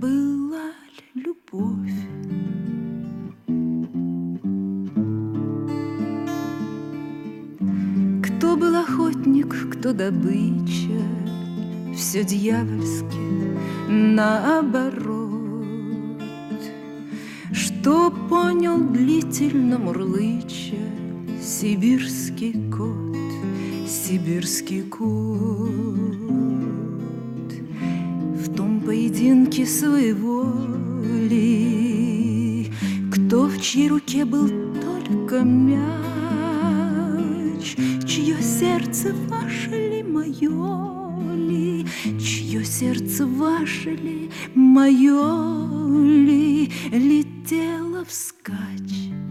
Была 0.00 0.72
ли 0.96 1.26
любовь? 1.26 1.92
Кто 8.22 8.56
был 8.56 8.76
охотник, 8.76 9.54
кто 9.72 9.92
добыча 9.92 11.17
Все 12.08 12.24
дьявольски 12.24 13.18
наоборот. 13.86 15.36
Что 17.52 18.10
понял 18.30 18.78
длительно 18.78 19.78
мурлыча 19.78 20.78
Сибирский 21.38 22.54
кот, 22.74 23.14
сибирский 23.86 24.84
кот. 24.84 25.08
В 28.38 28.54
том 28.56 28.80
поединке 28.80 29.66
своего 29.66 30.46
ли 31.28 32.72
Кто 33.12 33.48
в 33.48 33.60
чьей 33.60 33.90
руке 33.90 34.24
был 34.24 34.48
только 34.48 35.40
мяч 35.42 35.76
Чье 38.06 38.40
сердце 38.40 39.12
ваше 39.28 39.76
ли, 39.90 40.02
мое 40.02 40.97
ли 41.34 41.86
Чье 42.18 42.64
сердце 42.64 43.26
ваше 43.26 43.90
ли, 43.90 44.30
мое 44.54 45.98
ли 46.02 46.70
Летело 46.92 48.04
вскачь 48.04 49.27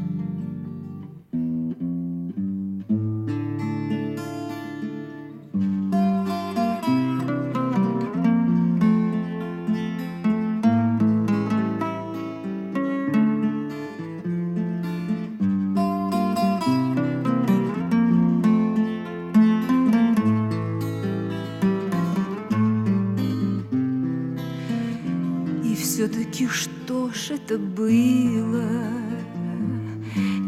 это 27.47 27.57
было, 27.57 28.67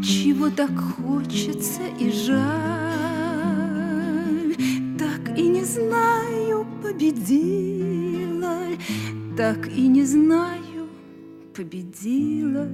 чего 0.02 0.50
так 0.50 0.70
хочется 0.78 1.80
и 1.98 2.10
жаль, 2.10 2.44
так 4.98 5.38
и 5.38 5.48
не 5.48 5.64
знаю, 5.64 6.66
победила, 6.82 8.58
так 9.34 9.66
и 9.74 9.88
не 9.88 10.04
знаю, 10.04 10.88
победила. 11.56 12.68